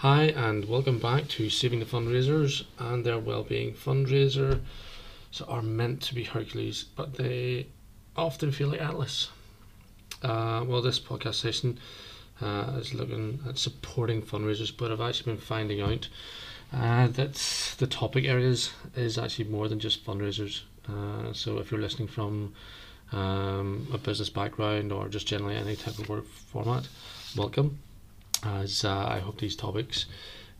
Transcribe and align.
Hi, 0.00 0.28
and 0.28 0.64
welcome 0.64 0.98
back 0.98 1.28
to 1.28 1.50
Saving 1.50 1.80
the 1.80 1.84
Fundraisers 1.84 2.64
and 2.78 3.04
their 3.04 3.18
Wellbeing 3.18 3.74
Fundraiser. 3.74 4.60
So, 5.30 5.44
are 5.44 5.60
meant 5.60 6.00
to 6.04 6.14
be 6.14 6.24
Hercules, 6.24 6.84
but 6.96 7.16
they 7.16 7.66
often 8.16 8.50
feel 8.50 8.68
like 8.68 8.80
Atlas. 8.80 9.28
Uh, 10.22 10.64
well, 10.66 10.80
this 10.80 10.98
podcast 10.98 11.34
session 11.34 11.78
uh, 12.40 12.78
is 12.78 12.94
looking 12.94 13.40
at 13.46 13.58
supporting 13.58 14.22
fundraisers, 14.22 14.74
but 14.74 14.90
I've 14.90 15.02
actually 15.02 15.34
been 15.34 15.42
finding 15.42 15.82
out 15.82 16.08
uh, 16.72 17.08
that 17.08 17.74
the 17.76 17.86
topic 17.86 18.24
areas 18.24 18.72
is 18.96 19.18
actually 19.18 19.50
more 19.50 19.68
than 19.68 19.80
just 19.80 20.02
fundraisers. 20.02 20.62
Uh, 20.88 21.34
so, 21.34 21.58
if 21.58 21.70
you're 21.70 21.78
listening 21.78 22.08
from 22.08 22.54
um, 23.12 23.86
a 23.92 23.98
business 23.98 24.30
background 24.30 24.92
or 24.92 25.10
just 25.10 25.26
generally 25.26 25.56
any 25.56 25.76
type 25.76 25.98
of 25.98 26.08
work 26.08 26.26
format, 26.26 26.88
welcome 27.36 27.78
as 28.44 28.84
uh, 28.84 29.06
I 29.06 29.20
hope 29.20 29.38
these 29.38 29.56
topics 29.56 30.06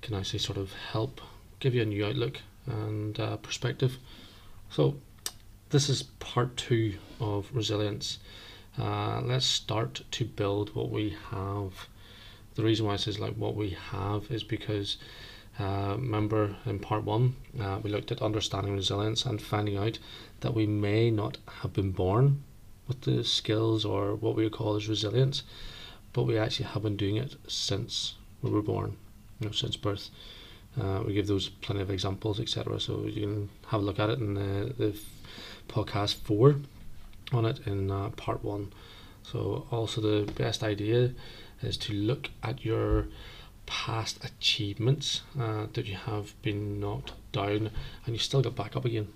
can 0.02 0.14
actually 0.14 0.38
sort 0.38 0.58
of 0.58 0.72
help 0.72 1.20
give 1.58 1.74
you 1.74 1.82
a 1.82 1.86
new 1.86 2.06
outlook 2.06 2.38
and 2.66 3.18
uh, 3.18 3.36
perspective. 3.36 3.98
So, 4.70 4.96
this 5.70 5.88
is 5.88 6.02
part 6.02 6.56
two 6.56 6.94
of 7.20 7.48
resilience. 7.52 8.18
Uh, 8.78 9.20
let's 9.20 9.46
start 9.46 10.02
to 10.10 10.24
build 10.24 10.74
what 10.74 10.90
we 10.90 11.16
have. 11.30 11.88
The 12.54 12.64
reason 12.64 12.86
why 12.86 12.94
I 12.94 12.96
says 12.96 13.18
like 13.18 13.34
what 13.34 13.54
we 13.54 13.70
have 13.90 14.30
is 14.30 14.42
because 14.42 14.96
uh, 15.58 15.96
remember 15.96 16.56
in 16.66 16.78
part 16.78 17.04
one 17.04 17.36
uh, 17.60 17.78
we 17.82 17.90
looked 17.90 18.10
at 18.12 18.22
understanding 18.22 18.74
resilience 18.74 19.26
and 19.26 19.40
finding 19.40 19.76
out 19.76 19.98
that 20.40 20.54
we 20.54 20.66
may 20.66 21.10
not 21.10 21.38
have 21.60 21.72
been 21.72 21.92
born 21.92 22.42
with 22.88 23.02
the 23.02 23.22
skills 23.22 23.84
or 23.84 24.14
what 24.14 24.34
we 24.34 24.44
would 24.44 24.52
call 24.52 24.76
as 24.76 24.88
resilience 24.88 25.42
but 26.12 26.24
we 26.24 26.38
actually 26.38 26.66
have 26.66 26.82
been 26.82 26.96
doing 26.96 27.16
it 27.16 27.36
since 27.46 28.14
we 28.42 28.50
were 28.50 28.62
born, 28.62 28.96
you 29.38 29.46
know, 29.46 29.52
since 29.52 29.76
birth. 29.76 30.10
Uh, 30.80 31.02
we 31.04 31.14
give 31.14 31.26
those 31.26 31.48
plenty 31.48 31.82
of 31.82 31.90
examples, 31.90 32.38
etc. 32.40 32.78
So 32.80 33.04
you 33.04 33.20
can 33.22 33.50
have 33.68 33.80
a 33.80 33.84
look 33.84 33.98
at 33.98 34.10
it 34.10 34.18
in 34.18 34.34
the, 34.34 34.74
the 34.78 34.98
podcast 35.68 36.16
four 36.16 36.56
on 37.32 37.44
it 37.44 37.66
in 37.66 37.90
uh, 37.90 38.10
part 38.10 38.44
one. 38.44 38.72
So 39.22 39.66
also 39.70 40.00
the 40.00 40.30
best 40.32 40.62
idea 40.62 41.12
is 41.62 41.76
to 41.78 41.92
look 41.92 42.30
at 42.42 42.64
your 42.64 43.06
past 43.66 44.24
achievements 44.24 45.22
uh, 45.38 45.66
that 45.74 45.86
you 45.86 45.94
have 45.94 46.40
been 46.42 46.80
knocked 46.80 47.12
down 47.32 47.70
and 48.04 48.14
you 48.14 48.18
still 48.18 48.42
got 48.42 48.56
back 48.56 48.76
up 48.76 48.84
again. 48.84 49.08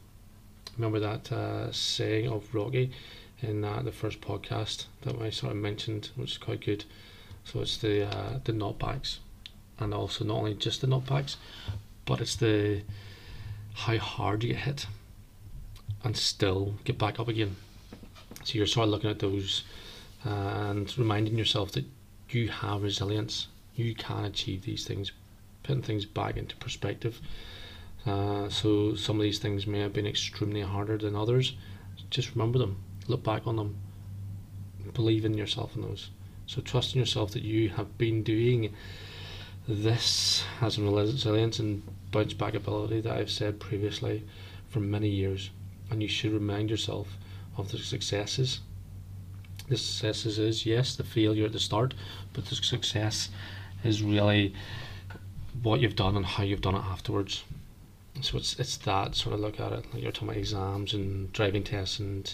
Remember 0.76 1.00
that 1.00 1.32
uh, 1.32 1.72
saying 1.72 2.28
of 2.28 2.52
Rocky 2.54 2.92
in 3.40 3.64
uh, 3.64 3.82
the 3.82 3.92
first 3.92 4.20
podcast 4.20 4.86
that 5.02 5.20
I 5.20 5.30
sort 5.30 5.52
of 5.52 5.58
mentioned, 5.58 6.10
which 6.16 6.32
is 6.32 6.38
quite 6.38 6.64
good. 6.64 6.84
So 7.44 7.60
it's 7.60 7.76
the 7.76 8.06
uh, 8.06 8.38
the 8.44 8.52
knockbacks, 8.52 9.18
and 9.78 9.92
also 9.92 10.24
not 10.24 10.38
only 10.38 10.54
just 10.54 10.80
the 10.80 10.86
knockbacks, 10.86 11.36
but 12.04 12.20
it's 12.20 12.36
the 12.36 12.82
how 13.74 13.98
hard 13.98 14.42
you 14.44 14.52
get 14.54 14.62
hit, 14.62 14.86
and 16.02 16.16
still 16.16 16.74
get 16.84 16.98
back 16.98 17.20
up 17.20 17.28
again. 17.28 17.56
So 18.44 18.54
you're 18.54 18.66
sort 18.66 18.84
of 18.84 18.90
looking 18.90 19.10
at 19.10 19.18
those 19.18 19.64
and 20.24 20.96
reminding 20.98 21.36
yourself 21.36 21.72
that 21.72 21.84
you 22.30 22.48
have 22.48 22.82
resilience. 22.82 23.48
You 23.74 23.94
can 23.94 24.24
achieve 24.24 24.62
these 24.62 24.86
things, 24.86 25.12
putting 25.62 25.82
things 25.82 26.06
back 26.06 26.36
into 26.36 26.56
perspective. 26.56 27.20
Uh, 28.06 28.48
so 28.48 28.94
some 28.94 29.16
of 29.16 29.22
these 29.22 29.38
things 29.38 29.66
may 29.66 29.80
have 29.80 29.92
been 29.92 30.06
extremely 30.06 30.60
harder 30.60 30.96
than 30.98 31.16
others. 31.16 31.54
Just 32.10 32.34
remember 32.34 32.58
them 32.58 32.76
look 33.06 33.22
back 33.22 33.46
on 33.46 33.56
them, 33.56 33.76
believe 34.92 35.24
in 35.24 35.34
yourself 35.34 35.74
in 35.76 35.82
those. 35.82 36.10
So 36.46 36.60
trust 36.60 36.94
in 36.94 37.00
yourself 37.00 37.32
that 37.32 37.42
you 37.42 37.70
have 37.70 37.96
been 37.98 38.22
doing 38.22 38.74
this 39.66 40.44
as 40.60 40.76
a 40.76 40.82
resilience 40.82 41.58
and 41.58 41.82
bounce 42.12 42.34
back 42.34 42.54
ability 42.54 43.00
that 43.00 43.16
I've 43.16 43.30
said 43.30 43.60
previously 43.60 44.24
for 44.68 44.80
many 44.80 45.08
years. 45.08 45.50
And 45.90 46.02
you 46.02 46.08
should 46.08 46.32
remind 46.32 46.70
yourself 46.70 47.16
of 47.56 47.70
the 47.70 47.78
successes. 47.78 48.60
The 49.68 49.76
successes 49.76 50.38
is 50.38 50.66
yes, 50.66 50.96
the 50.96 51.04
failure 51.04 51.46
at 51.46 51.52
the 51.52 51.60
start, 51.60 51.94
but 52.32 52.46
the 52.46 52.54
success 52.54 53.30
is 53.82 54.02
really 54.02 54.54
what 55.62 55.80
you've 55.80 55.96
done 55.96 56.16
and 56.16 56.26
how 56.26 56.42
you've 56.42 56.60
done 56.60 56.74
it 56.74 56.84
afterwards. 56.84 57.44
So 58.20 58.38
it's 58.38 58.58
it's 58.60 58.76
that 58.78 59.14
sort 59.16 59.34
of 59.34 59.40
look 59.40 59.58
at 59.58 59.72
it. 59.72 59.92
Like 59.92 60.02
you're 60.02 60.12
talking 60.12 60.28
about 60.28 60.38
exams 60.38 60.94
and 60.94 61.32
driving 61.32 61.64
tests 61.64 61.98
and 61.98 62.32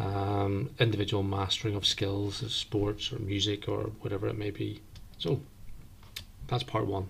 um, 0.00 0.70
individual 0.78 1.22
mastering 1.22 1.74
of 1.76 1.86
skills, 1.86 2.42
of 2.42 2.52
sports 2.52 3.12
or 3.12 3.18
music 3.18 3.68
or 3.68 3.90
whatever 4.00 4.26
it 4.28 4.38
may 4.38 4.50
be. 4.50 4.80
So 5.18 5.40
that's 6.48 6.62
part 6.62 6.86
one. 6.86 7.08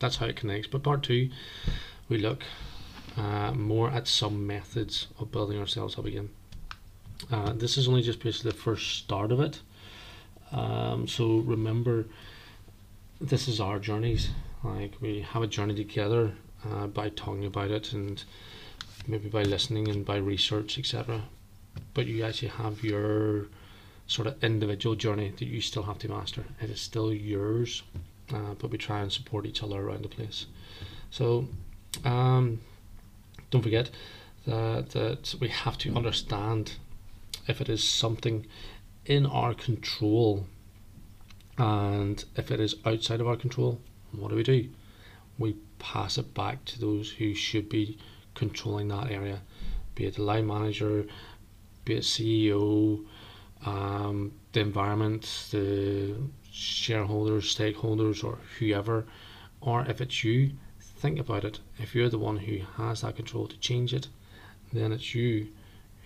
That's 0.00 0.16
how 0.16 0.26
it 0.26 0.36
connects. 0.36 0.68
But 0.68 0.82
part 0.82 1.02
two, 1.02 1.30
we 2.08 2.18
look 2.18 2.42
uh, 3.16 3.52
more 3.52 3.90
at 3.90 4.08
some 4.08 4.46
methods 4.46 5.08
of 5.18 5.30
building 5.30 5.58
ourselves 5.58 5.98
up 5.98 6.06
again. 6.06 6.30
Uh, 7.30 7.52
this 7.52 7.76
is 7.76 7.86
only 7.86 8.02
just 8.02 8.20
basically 8.20 8.50
the 8.50 8.56
first 8.56 8.98
start 8.98 9.30
of 9.30 9.40
it. 9.40 9.60
Um, 10.50 11.06
so 11.06 11.38
remember, 11.38 12.06
this 13.20 13.46
is 13.46 13.60
our 13.60 13.78
journeys. 13.78 14.30
Like 14.64 14.94
we 15.00 15.20
have 15.20 15.42
a 15.42 15.46
journey 15.46 15.74
together 15.74 16.32
uh, 16.68 16.86
by 16.86 17.10
talking 17.10 17.44
about 17.44 17.70
it 17.70 17.92
and 17.92 18.22
maybe 19.06 19.28
by 19.28 19.42
listening 19.42 19.88
and 19.88 20.04
by 20.04 20.16
research, 20.16 20.78
etc 20.78 21.22
but 21.94 22.06
you 22.06 22.24
actually 22.24 22.48
have 22.48 22.82
your 22.82 23.46
sort 24.06 24.26
of 24.26 24.42
individual 24.42 24.94
journey 24.94 25.32
that 25.38 25.46
you 25.46 25.60
still 25.60 25.84
have 25.84 25.98
to 25.98 26.08
master. 26.08 26.44
It 26.60 26.70
is 26.70 26.80
still 26.80 27.12
yours, 27.12 27.82
uh, 28.32 28.54
but 28.58 28.70
we 28.70 28.78
try 28.78 29.00
and 29.00 29.12
support 29.12 29.46
each 29.46 29.62
other 29.62 29.80
around 29.80 30.04
the 30.04 30.08
place. 30.08 30.46
So 31.10 31.48
um, 32.04 32.60
don't 33.50 33.62
forget 33.62 33.90
that, 34.46 34.90
that 34.90 35.34
we 35.40 35.48
have 35.48 35.78
to 35.78 35.94
understand 35.94 36.72
if 37.46 37.60
it 37.60 37.68
is 37.68 37.88
something 37.88 38.46
in 39.06 39.26
our 39.26 39.54
control 39.54 40.46
and 41.58 42.24
if 42.36 42.50
it 42.50 42.60
is 42.60 42.76
outside 42.84 43.20
of 43.20 43.28
our 43.28 43.36
control, 43.36 43.80
what 44.12 44.30
do 44.30 44.36
we 44.36 44.42
do? 44.42 44.68
We 45.38 45.56
pass 45.78 46.18
it 46.18 46.34
back 46.34 46.64
to 46.66 46.80
those 46.80 47.10
who 47.12 47.34
should 47.34 47.68
be 47.68 47.98
controlling 48.34 48.88
that 48.88 49.10
area, 49.10 49.42
be 49.94 50.06
it 50.06 50.16
the 50.16 50.22
line 50.22 50.46
manager, 50.46 51.06
CEO, 51.86 53.04
um, 53.64 54.32
the 54.52 54.60
environment, 54.60 55.48
the 55.50 56.16
shareholders, 56.50 57.54
stakeholders, 57.54 58.22
or 58.22 58.38
whoever, 58.58 59.06
or 59.60 59.84
if 59.86 60.00
it's 60.00 60.24
you, 60.24 60.52
think 60.78 61.18
about 61.18 61.44
it. 61.44 61.60
If 61.78 61.94
you're 61.94 62.08
the 62.08 62.18
one 62.18 62.36
who 62.36 62.58
has 62.76 63.00
that 63.00 63.16
control 63.16 63.46
to 63.48 63.58
change 63.58 63.94
it, 63.94 64.08
then 64.72 64.92
it's 64.92 65.14
you 65.14 65.48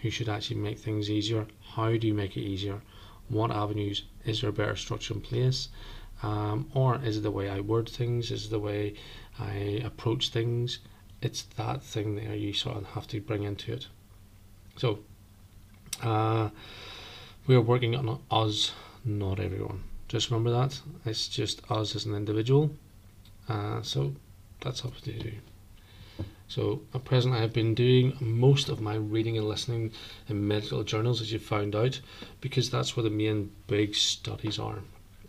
who 0.03 0.11
should 0.11 0.29
actually 0.29 0.61
make 0.61 0.79
things 0.79 1.11
easier. 1.11 1.47
How 1.75 1.97
do 1.97 2.07
you 2.07 2.15
make 2.15 2.37
it 2.37 2.43
easier? 2.43 2.81
What 3.29 3.51
avenues? 3.51 4.05
Is 4.25 4.41
there 4.41 4.51
a 4.51 4.53
better 4.53 4.77
structure 4.77 5.15
in 5.15 5.21
place? 5.21 5.69
Um, 6.23 6.71
or 6.75 7.01
is 7.03 7.19
it 7.19 7.23
the 7.23 7.31
way 7.31 7.51
I 7.51 7.61
word 7.61 7.89
things? 7.89 8.31
Is 8.31 8.47
it 8.47 8.51
the 8.51 8.59
way 8.59 8.95
I 9.39 9.83
approach 9.85 10.31
things? 10.31 10.79
It's 11.21 11.43
that 11.43 11.83
thing 11.83 12.17
there 12.17 12.35
you 12.35 12.53
sort 12.53 12.77
of 12.77 12.87
have 12.89 13.07
to 13.09 13.21
bring 13.21 13.43
into 13.43 13.73
it. 13.73 13.89
So 14.77 15.01
uh, 16.03 16.51
we 17.47 17.55
are 17.55 17.61
working 17.61 17.95
on 17.95 18.21
us, 18.31 18.73
not 19.05 19.41
everyone. 19.41 19.83
Just 20.09 20.31
remember 20.31 20.51
that. 20.51 20.81
It's 21.05 21.29
just 21.29 21.69
us 21.71 21.97
as 21.97 22.05
an 22.07 22.15
individual. 22.15 22.71
Uh, 23.49 23.83
so 23.83 24.15
that's 24.61 24.85
up 24.85 24.97
to 25.03 25.13
you. 25.13 25.35
So 26.49 26.83
at 26.95 27.05
present 27.05 27.35
I 27.35 27.41
have 27.41 27.53
been 27.53 27.75
doing 27.75 28.17
most 28.21 28.69
of 28.69 28.81
my 28.81 28.95
reading 28.95 29.37
and 29.37 29.49
listening 29.49 29.93
in 30.29 30.47
medical 30.47 30.85
journals 30.85 31.21
as 31.21 31.33
you 31.33 31.39
found 31.39 31.75
out 31.75 32.01
because 32.41 32.71
that's 32.71 32.97
where 32.97 33.03
the 33.03 33.11
main 33.11 33.51
big 33.67 33.95
studies 33.95 34.59
are. 34.59 34.79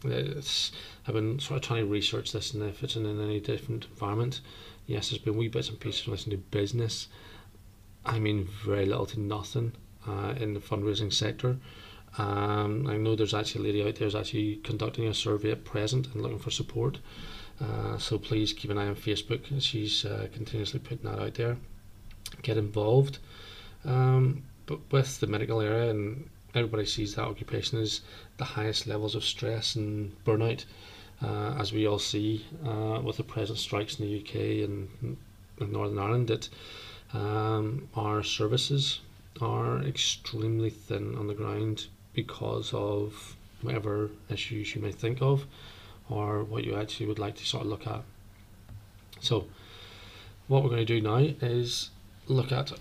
It's, 0.03 0.71
I've 1.07 1.15
been 1.15 1.39
sort 1.39 1.57
of 1.57 1.63
trying 1.63 1.85
to 1.85 1.91
research 1.91 2.31
this 2.31 2.53
and 2.53 2.61
if 2.63 2.83
it's 2.83 2.95
in 2.95 3.05
any 3.05 3.39
different 3.39 3.85
environment. 3.85 4.41
Yes, 4.85 5.09
there's 5.09 5.21
been 5.21 5.37
wee 5.37 5.47
bits 5.47 5.69
and 5.69 5.79
pieces 5.79 6.07
listening 6.07 6.37
to 6.37 6.43
business. 6.57 7.07
I 8.05 8.19
mean 8.19 8.47
very 8.63 8.85
little 8.85 9.07
to 9.07 9.19
nothing 9.19 9.73
uh, 10.07 10.33
in 10.39 10.53
the 10.53 10.59
fundraising 10.59 11.11
sector. 11.11 11.57
Um, 12.17 12.87
I 12.87 12.97
know 12.97 13.15
there's 13.15 13.33
actually 13.33 13.61
a 13.61 13.67
lady 13.67 13.87
out 13.87 13.95
there 13.95 14.05
who's 14.05 14.15
actually 14.15 14.55
conducting 14.57 15.07
a 15.07 15.13
survey 15.13 15.51
at 15.51 15.65
present 15.65 16.07
and 16.13 16.21
looking 16.21 16.39
for 16.39 16.51
support. 16.51 16.99
Uh, 17.61 17.97
so 17.97 18.17
please 18.17 18.53
keep 18.53 18.71
an 18.71 18.77
eye 18.77 18.87
on 18.87 18.95
Facebook. 18.95 19.41
She's 19.61 20.05
uh, 20.05 20.27
continuously 20.33 20.79
putting 20.79 21.09
that 21.09 21.19
out 21.19 21.35
there. 21.35 21.57
Get 22.41 22.57
involved. 22.57 23.19
Um, 23.85 24.43
but 24.65 24.79
with 24.91 25.19
the 25.19 25.27
medical 25.27 25.61
area, 25.61 25.89
and 25.89 26.29
everybody 26.53 26.85
sees 26.85 27.15
that 27.15 27.23
occupation 27.23 27.79
is 27.79 28.01
the 28.37 28.43
highest 28.45 28.87
levels 28.87 29.15
of 29.15 29.23
stress 29.23 29.75
and 29.75 30.13
burnout, 30.25 30.65
uh, 31.23 31.55
as 31.57 31.71
we 31.71 31.87
all 31.87 31.99
see 31.99 32.45
uh, 32.65 32.99
with 33.03 33.17
the 33.17 33.23
present 33.23 33.57
strikes 33.57 33.99
in 33.99 34.05
the 34.05 34.19
UK 34.19 34.67
and 34.67 35.17
Northern 35.59 35.97
Ireland, 35.97 36.27
that 36.27 36.49
um, 37.13 37.87
our 37.95 38.21
services 38.23 38.99
are 39.41 39.79
extremely 39.81 40.69
thin 40.69 41.15
on 41.15 41.27
the 41.27 41.33
ground 41.33 41.87
because 42.13 42.73
of 42.73 43.35
whatever 43.61 44.09
issues 44.29 44.75
you 44.75 44.81
may 44.81 44.91
think 44.91 45.21
of 45.21 45.45
or 46.09 46.43
what 46.43 46.63
you 46.63 46.75
actually 46.75 47.05
would 47.05 47.19
like 47.19 47.35
to 47.35 47.45
sort 47.45 47.63
of 47.63 47.69
look 47.69 47.87
at. 47.87 48.01
So, 49.19 49.47
what 50.47 50.63
we're 50.63 50.69
going 50.69 50.85
to 50.85 50.99
do 50.99 51.01
now 51.01 51.17
is 51.17 51.89
look 52.27 52.51
at 52.51 52.71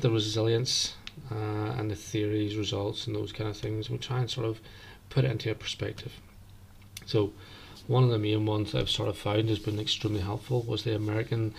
the 0.00 0.10
resilience 0.10 0.94
uh, 1.30 1.34
and 1.78 1.90
the 1.90 1.94
theories, 1.94 2.56
results, 2.56 3.06
and 3.06 3.14
those 3.14 3.32
kind 3.32 3.48
of 3.48 3.56
things. 3.56 3.88
We'll 3.88 3.98
try 3.98 4.18
and 4.18 4.30
sort 4.30 4.46
of 4.46 4.60
put 5.10 5.24
it 5.24 5.30
into 5.30 5.50
a 5.50 5.54
perspective. 5.54 6.12
So, 7.06 7.32
one 7.86 8.04
of 8.04 8.10
the 8.10 8.18
main 8.18 8.46
ones 8.46 8.74
I've 8.74 8.90
sort 8.90 9.08
of 9.08 9.18
found 9.18 9.48
has 9.48 9.58
been 9.58 9.78
extremely 9.80 10.20
helpful 10.20 10.62
was 10.62 10.84
the 10.84 10.94
American 10.94 11.54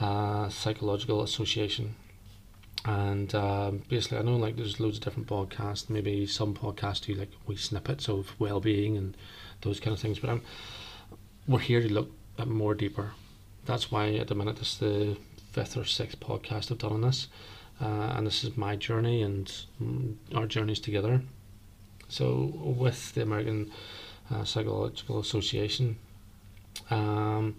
uh, 0.00 0.48
Psychological 0.48 1.22
Association. 1.22 1.94
And 2.84 3.32
um, 3.34 3.82
basically, 3.88 4.18
I 4.18 4.22
know 4.22 4.36
like 4.36 4.56
there's 4.56 4.80
loads 4.80 4.98
of 4.98 5.04
different 5.04 5.28
podcasts. 5.28 5.88
Maybe 5.88 6.26
some 6.26 6.54
podcasts 6.54 7.04
do 7.06 7.14
like 7.14 7.30
wee 7.46 7.56
snippets 7.56 8.08
of 8.08 8.34
well-being 8.40 8.96
and 8.96 9.16
those 9.60 9.78
kind 9.78 9.94
of 9.94 10.00
things. 10.00 10.18
But 10.18 10.30
I'm, 10.30 10.42
we're 11.46 11.60
here 11.60 11.80
to 11.80 11.92
look 11.92 12.10
at 12.38 12.48
more 12.48 12.74
deeper. 12.74 13.12
That's 13.66 13.92
why 13.92 14.14
at 14.14 14.26
the 14.28 14.34
minute 14.34 14.56
this 14.56 14.72
is 14.72 14.78
the 14.78 15.16
fifth 15.52 15.76
or 15.76 15.84
sixth 15.84 16.18
podcast 16.18 16.72
I've 16.72 16.78
done 16.78 16.92
on 16.92 17.00
this, 17.02 17.28
uh, 17.80 18.14
and 18.16 18.26
this 18.26 18.42
is 18.42 18.56
my 18.56 18.74
journey 18.74 19.22
and 19.22 19.46
mm, 19.80 20.16
our 20.34 20.46
journeys 20.46 20.80
together. 20.80 21.22
So 22.08 22.52
with 22.62 23.14
the 23.14 23.22
American 23.22 23.70
uh, 24.30 24.44
Psychological 24.44 25.20
Association, 25.20 25.98
um, 26.90 27.56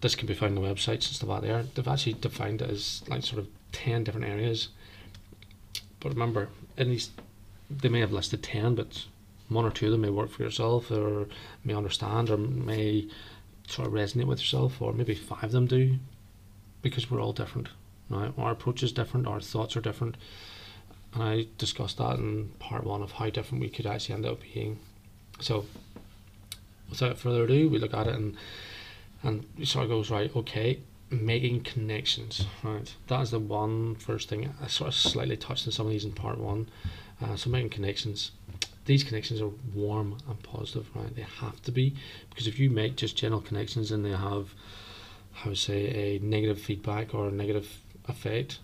this 0.00 0.14
can 0.14 0.26
be 0.26 0.34
found 0.34 0.56
on 0.56 0.62
the 0.62 0.68
websites 0.68 1.08
and 1.08 1.16
stuff 1.16 1.30
out 1.30 1.42
there. 1.42 1.64
They've 1.74 1.88
actually 1.88 2.14
defined 2.14 2.62
it 2.62 2.70
as 2.70 3.02
like 3.08 3.24
sort 3.24 3.40
of 3.40 3.48
ten 3.78 4.04
different 4.04 4.26
areas. 4.26 4.68
But 6.00 6.12
remember, 6.12 6.48
in 6.76 6.90
these, 6.90 7.10
they 7.70 7.88
may 7.88 8.00
have 8.00 8.12
listed 8.12 8.42
ten, 8.42 8.74
but 8.74 9.04
one 9.48 9.64
or 9.64 9.70
two 9.70 9.86
of 9.86 9.92
them 9.92 10.02
may 10.02 10.10
work 10.10 10.30
for 10.30 10.42
yourself, 10.42 10.90
or 10.90 11.28
may 11.64 11.74
understand, 11.74 12.30
or 12.30 12.36
may 12.36 13.08
sort 13.66 13.88
of 13.88 13.94
resonate 13.94 14.26
with 14.26 14.40
yourself, 14.40 14.80
or 14.82 14.92
maybe 14.92 15.14
five 15.14 15.44
of 15.44 15.52
them 15.52 15.66
do, 15.66 15.98
because 16.82 17.10
we're 17.10 17.20
all 17.20 17.32
different. 17.32 17.68
Right? 18.10 18.32
Our 18.38 18.52
approach 18.52 18.82
is 18.82 18.92
different, 18.92 19.26
our 19.26 19.40
thoughts 19.40 19.76
are 19.76 19.80
different, 19.80 20.16
and 21.14 21.22
I 21.22 21.46
discussed 21.56 21.98
that 21.98 22.18
in 22.18 22.50
part 22.58 22.84
one 22.84 23.02
of 23.02 23.12
how 23.12 23.30
different 23.30 23.62
we 23.62 23.68
could 23.68 23.86
actually 23.86 24.16
end 24.16 24.26
up 24.26 24.40
being. 24.40 24.78
So, 25.40 25.66
without 26.90 27.18
further 27.18 27.44
ado, 27.44 27.68
we 27.68 27.78
look 27.78 27.94
at 27.94 28.06
it 28.06 28.14
and 28.14 28.36
and 29.22 29.44
it 29.58 29.66
sort 29.66 29.84
of 29.84 29.90
goes 29.90 30.10
right. 30.10 30.34
Okay, 30.34 30.80
making 31.10 31.62
connections. 31.62 32.46
Right, 32.62 32.94
that 33.06 33.20
is 33.20 33.30
the 33.30 33.38
one 33.38 33.94
first 33.96 34.28
thing. 34.28 34.52
I 34.62 34.66
sort 34.66 34.88
of 34.88 34.94
slightly 34.94 35.36
touched 35.36 35.66
on 35.66 35.72
some 35.72 35.86
of 35.86 35.92
these 35.92 36.04
in 36.04 36.12
part 36.12 36.38
one. 36.38 36.68
Uh, 37.22 37.36
so 37.36 37.50
making 37.50 37.70
connections. 37.70 38.30
These 38.84 39.04
connections 39.04 39.40
are 39.42 39.50
warm 39.74 40.16
and 40.28 40.42
positive, 40.42 40.88
right? 40.94 41.14
They 41.14 41.26
have 41.40 41.60
to 41.62 41.72
be 41.72 41.94
because 42.30 42.46
if 42.46 42.58
you 42.58 42.70
make 42.70 42.96
just 42.96 43.16
general 43.16 43.40
connections 43.40 43.90
and 43.90 44.04
they 44.04 44.10
have, 44.10 44.54
I 45.44 45.48
would 45.48 45.58
say, 45.58 45.86
a 45.86 46.18
negative 46.20 46.60
feedback 46.60 47.14
or 47.14 47.28
a 47.28 47.32
negative 47.32 47.80
effect, 48.06 48.60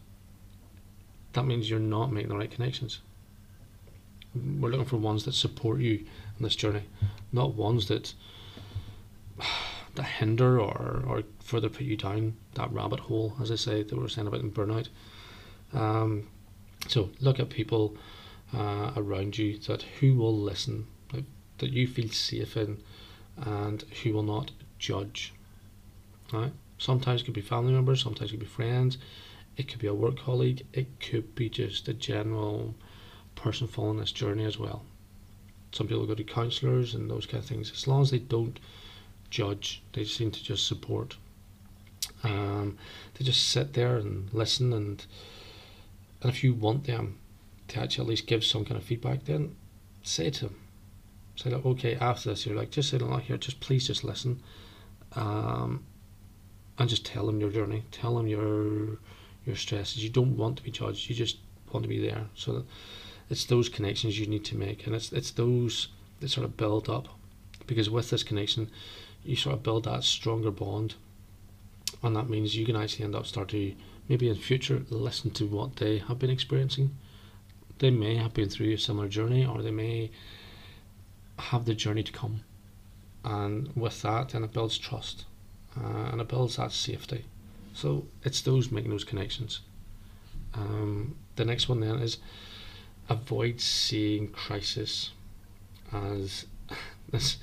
that 1.35 1.45
means 1.45 1.69
you're 1.69 1.81
not 1.81 2.13
making 2.13 2.31
the 2.31 2.37
right 2.37 2.51
connections. 2.51 3.01
We're 4.35 4.71
looking 4.71 4.87
for 4.87 4.97
ones 4.97 5.25
that 5.25 5.35
support 5.35 5.81
you 5.81 6.07
on 6.37 6.43
this 6.43 6.57
journey, 6.57 6.85
not 7.33 7.55
ones 7.55 7.89
that 7.89 8.15
that 9.95 10.05
hinder 10.05 10.61
or, 10.61 11.03
or 11.07 11.23
further 11.41 11.69
put 11.69 11.83
you 11.83 11.97
down 11.97 12.37
that 12.55 12.73
rabbit 12.73 13.01
hole, 13.01 13.37
as 13.41 13.51
I 13.51 13.57
say, 13.57 13.83
that 13.83 13.95
we 13.95 14.03
were 14.03 14.09
saying 14.09 14.27
about 14.27 14.41
in 14.41 14.51
burnout. 14.51 14.89
Um, 15.73 16.29
so 16.89 17.11
look 17.21 17.41
at 17.41 17.51
people 17.51 17.97
uh, 18.53 18.93
around 18.97 19.39
you 19.39 19.59
that 19.61 19.83
who 20.01 20.15
will 20.15 20.37
listen, 20.37 20.87
that, 21.13 21.25
that 21.59 21.71
you 21.71 21.87
feel 21.87 22.09
safe 22.09 22.57
in, 22.57 22.83
and 23.37 23.83
who 24.03 24.13
will 24.13 24.23
not 24.23 24.53
judge. 24.79 25.33
Right? 26.33 26.53
Sometimes 26.79 27.23
it 27.23 27.25
could 27.25 27.35
be 27.35 27.41
family 27.41 27.73
members, 27.73 28.03
sometimes 28.03 28.31
it 28.31 28.35
could 28.35 28.41
be 28.41 28.47
friends, 28.47 28.99
it 29.57 29.69
could 29.69 29.81
be 29.81 29.87
a 29.87 29.95
work 29.95 30.19
colleague, 30.19 30.67
it 30.73 31.01
could 31.01 31.35
be 31.35 31.49
just 31.49 31.89
a 31.89 31.95
general 31.95 32.75
person 33.37 33.67
following 33.67 33.99
this 33.99 34.13
journey 34.13 34.45
as 34.45 34.59
well. 34.59 34.85
Some 35.73 35.89
people 35.89 36.07
go 36.07 36.15
to 36.15 36.25
counsellors 36.25 36.95
and 36.95 37.11
those 37.11 37.27
kind 37.27 37.43
of 37.43 37.49
things. 37.49 37.73
As 37.73 37.89
long 37.89 38.03
as 38.03 38.11
they 38.11 38.19
don't 38.19 38.59
judge, 39.31 39.83
they 39.93 40.05
seem 40.05 40.31
to 40.31 40.43
just 40.43 40.67
support. 40.67 41.17
Um, 42.23 42.79
they 43.15 43.25
just 43.25 43.49
sit 43.51 43.75
there 43.75 43.97
and 43.97 44.33
listen, 44.33 44.73
and 44.73 45.05
and 46.23 46.31
if 46.31 46.43
you 46.43 46.55
want 46.55 46.85
them 46.85 47.19
to 47.69 47.81
actually 47.81 48.05
at 48.05 48.09
least 48.09 48.27
give 48.27 48.45
some 48.45 48.65
kind 48.65 48.77
of 48.77 48.85
feedback, 48.85 49.25
then 49.25 49.57
say 50.03 50.31
to 50.31 50.47
them, 50.47 50.57
say 51.37 51.51
like, 51.51 51.67
okay, 51.67 51.97
after 51.97 52.31
this, 52.31 52.47
you're 52.47 52.57
like, 52.57 52.71
just 52.71 52.91
say, 52.91 52.99
like, 52.99 53.25
here, 53.25 53.37
just 53.37 53.61
please 53.61 53.87
just 53.87 54.05
listen, 54.05 54.43
um, 55.17 55.85
and 56.79 56.89
just 56.89 57.05
tell 57.05 57.27
them 57.27 57.41
your 57.41 57.51
journey, 57.51 57.85
tell 57.91 58.17
them 58.17 58.27
your 58.27 58.99
your 59.45 59.57
stresses. 59.57 60.03
You 60.03 60.11
don't 60.11 60.37
want 60.37 60.57
to 60.57 60.63
be 60.63 60.71
judged. 60.71 61.09
You 61.09 61.15
just 61.15 61.39
want 61.73 61.83
to 61.85 61.89
be 61.89 62.01
there. 62.01 62.27
So 62.35 62.65
it's 63.29 63.45
those 63.45 63.69
connections 63.69 64.19
you 64.19 64.27
need 64.27 64.45
to 64.47 64.57
make, 64.57 64.87
and 64.87 64.95
it's 64.95 65.13
it's 65.13 65.33
those 65.33 65.89
that 66.21 66.31
sort 66.31 66.45
of 66.47 66.57
build 66.57 66.89
up, 66.89 67.09
because 67.67 67.91
with 67.91 68.11
this 68.11 68.23
connection, 68.23 68.71
you 69.25 69.37
sort 69.37 69.55
of 69.55 69.63
build 69.63 69.85
that 69.85 70.05
stronger 70.05 70.51
bond, 70.51 70.95
and 72.03 72.15
that 72.17 72.29
means 72.29 72.57
you 72.57 72.67
can 72.67 72.77
actually 72.77 73.05
end 73.05 73.15
up 73.15 73.27
start 73.27 73.49
to 73.49 73.75
maybe 74.09 74.29
in 74.29 74.37
future 74.37 74.83
listen 74.91 75.31
to 75.33 75.47
what 75.47 75.77
they 75.77 75.99
have 75.99 76.19
been 76.19 76.31
experiencing. 76.31 76.95
They 77.79 77.91
may 77.91 78.17
have 78.17 78.35
been 78.35 78.49
through 78.49 78.73
a 78.73 78.79
similar 78.79 79.09
journey, 79.09 79.45
or 79.45 79.63
they 79.63 79.71
may 79.71 80.11
have 81.39 81.65
the 81.65 81.75
journey 81.75 82.03
to 82.03 82.13
come, 82.13 82.41
and 83.25 83.75
with 83.75 84.03
that, 84.03 84.31
then 84.31 84.45
it 84.45 84.53
builds 84.53 84.79
trust, 84.79 85.25
uh, 85.77 86.11
and 86.13 86.21
it 86.21 86.29
builds 86.29 86.57
that 86.57 86.73
safety. 86.73 87.25
So 87.73 88.07
it's 88.23 88.41
those 88.43 88.71
making 88.71 88.91
those 88.91 89.05
connections. 89.05 89.61
Um, 90.55 91.17
the 91.35 91.45
next 91.45 91.69
one 91.69 91.81
then 91.81 91.99
is 91.99 92.19
avoid 93.09 93.61
seeing 93.61 94.29
crisis 94.29 95.11
as 95.93 96.47
this 97.11 97.39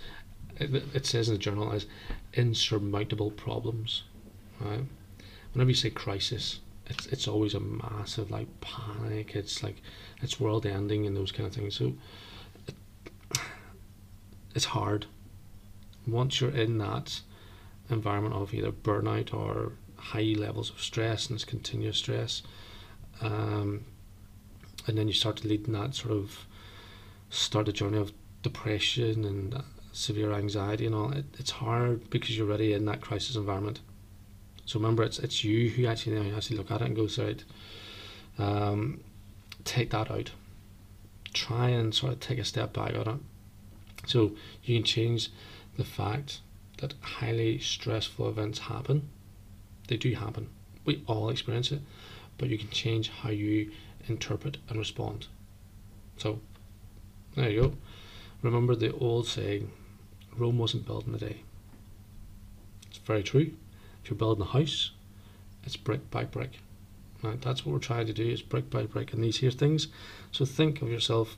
it, 0.62 1.06
says 1.06 1.28
in 1.28 1.36
the 1.36 1.40
journal 1.40 1.72
as 1.72 1.86
insurmountable 2.34 3.32
problems. 3.32 4.04
Right? 4.60 4.84
Whenever 5.54 5.70
you 5.70 5.76
say 5.76 5.90
crisis, 5.90 6.60
it's 6.88 7.06
it's 7.08 7.28
always 7.28 7.54
a 7.54 7.60
massive 7.60 8.32
like 8.32 8.48
panic. 8.62 9.36
It's 9.36 9.64
like 9.64 9.82
it's 10.22 10.40
world 10.40 10.66
ending 10.66 11.06
and 11.06 11.16
those 11.16 11.32
kind 11.32 11.48
of 11.48 11.54
things. 11.54 11.76
So 11.76 11.94
it, 12.68 12.76
it's 14.56 14.66
hard. 14.66 15.06
Once 16.08 16.42
you're 16.42 16.52
in 16.52 16.78
that 16.80 17.22
environment 17.90 18.36
of 18.36 18.54
either 18.54 18.72
burnout 18.72 19.34
or 19.34 19.74
high 19.98 20.34
levels 20.38 20.70
of 20.70 20.82
stress 20.82 21.28
and 21.28 21.36
it's 21.36 21.46
continuous 21.46 21.98
stress, 21.98 22.42
um, 23.22 23.86
and 24.88 24.98
then 24.98 25.08
you 25.08 25.14
start 25.14 25.38
to 25.38 25.48
lead 25.48 25.68
in 25.68 25.74
that 25.74 25.96
sort 25.96 26.14
of 26.14 26.46
start 27.30 27.68
a 27.68 27.72
journey 27.72 27.98
of 27.98 28.12
depression 28.42 29.26
and 29.26 29.64
severe 29.92 30.32
anxiety 30.34 30.86
and 30.86 30.96
all, 30.96 31.12
it, 31.12 31.26
it's 31.38 31.52
hard 31.52 32.10
because 32.10 32.38
you're 32.38 32.48
already 32.48 32.74
in 32.74 32.86
that 32.86 33.02
crisis 33.02 33.36
environment. 33.36 33.80
So 34.66 34.80
remember, 34.80 35.04
it's 35.04 35.20
it's 35.20 35.44
you 35.44 35.70
who 35.70 35.86
actually 35.86 36.18
you 36.18 36.24
know, 36.24 36.38
actually 36.38 36.58
look 36.58 36.72
at 36.72 36.82
it 36.82 36.88
and 36.88 36.96
go, 36.96 37.08
right, 37.18 37.44
um, 38.40 39.02
take 39.64 39.90
that 39.92 40.10
out. 40.10 40.32
Try 41.34 41.70
and 41.70 41.94
sort 41.94 42.14
of 42.14 42.20
take 42.20 42.40
a 42.40 42.46
step 42.46 42.74
back 42.74 42.96
on 42.96 43.08
it. 43.08 43.20
So 44.08 44.32
you 44.64 44.78
can 44.78 44.84
change 44.84 45.30
the 45.78 45.84
fact 45.84 46.42
that 46.80 46.94
highly 47.02 47.60
stressful 47.60 48.28
events 48.28 48.60
happen. 48.60 49.10
They 49.88 49.98
do 49.98 50.14
happen. 50.14 50.50
We 50.86 51.04
all 51.06 51.30
experience 51.30 51.72
it, 51.72 51.82
but 52.38 52.50
you 52.50 52.58
can 52.58 52.70
change 52.70 53.10
how 53.10 53.30
you 53.30 53.72
interpret 54.08 54.58
and 54.68 54.78
respond. 54.80 55.28
So 56.18 56.40
there 57.36 57.50
you 57.50 57.62
go. 57.62 57.74
Remember 58.42 58.76
the 58.76 58.94
old 58.94 59.28
saying 59.28 59.72
Rome 60.38 60.58
wasn't 60.58 60.86
built 60.86 61.08
in 61.08 61.16
a 61.16 61.18
day. 61.18 61.42
It's 62.90 63.00
very 63.00 63.24
true. 63.24 63.52
If 64.04 64.10
you're 64.10 64.18
building 64.18 64.44
a 64.44 64.48
house, 64.48 64.92
it's 65.64 65.78
brick 65.78 66.10
by 66.10 66.24
brick. 66.24 66.60
Right? 67.22 67.40
That's 67.42 67.66
what 67.66 67.74
we're 67.74 67.80
trying 67.80 68.08
to 68.08 68.14
do 68.14 68.28
is 68.28 68.42
brick 68.42 68.70
by 68.70 68.84
brick 68.84 69.14
and 69.14 69.24
these 69.24 69.38
here 69.38 69.52
things. 69.52 69.88
So 70.32 70.46
think 70.46 70.82
of 70.82 70.90
yourself, 70.90 71.38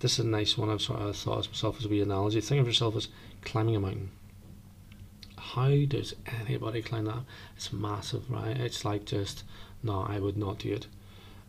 this 0.00 0.18
is 0.18 0.24
a 0.24 0.28
nice 0.28 0.56
one 0.56 0.70
I've 0.70 0.80
sort 0.80 1.00
of 1.00 1.16
thought 1.16 1.46
of 1.46 1.52
myself 1.52 1.78
as 1.78 1.84
a 1.84 1.88
wee 1.88 2.00
analogy. 2.00 2.40
Think 2.40 2.60
of 2.60 2.66
yourself 2.66 2.96
as 2.96 3.08
climbing 3.42 3.76
a 3.76 3.80
mountain. 3.80 4.10
How 5.36 5.68
does 5.86 6.14
anybody 6.40 6.80
climb 6.80 7.06
that? 7.06 7.24
It's 7.56 7.72
massive, 7.72 8.30
right? 8.30 8.56
It's 8.56 8.84
like 8.84 9.04
just, 9.04 9.44
no, 9.82 10.06
I 10.08 10.20
would 10.20 10.36
not 10.36 10.58
do 10.58 10.72
it. 10.72 10.86